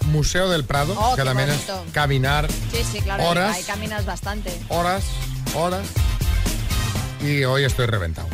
Museo 0.06 0.48
del 0.48 0.64
Prado, 0.64 0.94
oh, 0.98 1.16
que 1.16 1.22
también 1.22 1.50
es 1.50 1.66
caminar 1.92 2.48
horas. 3.20 3.64
Caminas 3.66 4.06
bastante. 4.06 4.58
Horas, 4.68 5.04
horas. 5.54 5.86
Y 7.20 7.44
hoy 7.44 7.64
estoy 7.64 7.86
reventado. 7.86 8.28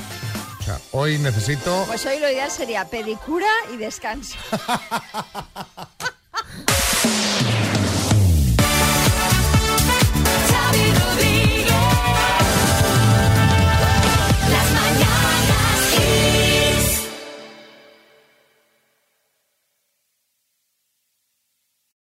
O 0.61 0.63
sea, 0.63 0.79
hoy 0.93 1.19
necesito... 1.19 1.85
Pues 1.87 2.07
hoy 2.07 2.21
lo 2.21 2.31
ideal 2.31 2.51
sería 2.51 2.85
pedicura 2.85 3.49
y 3.73 3.77
descanso. 3.77 4.37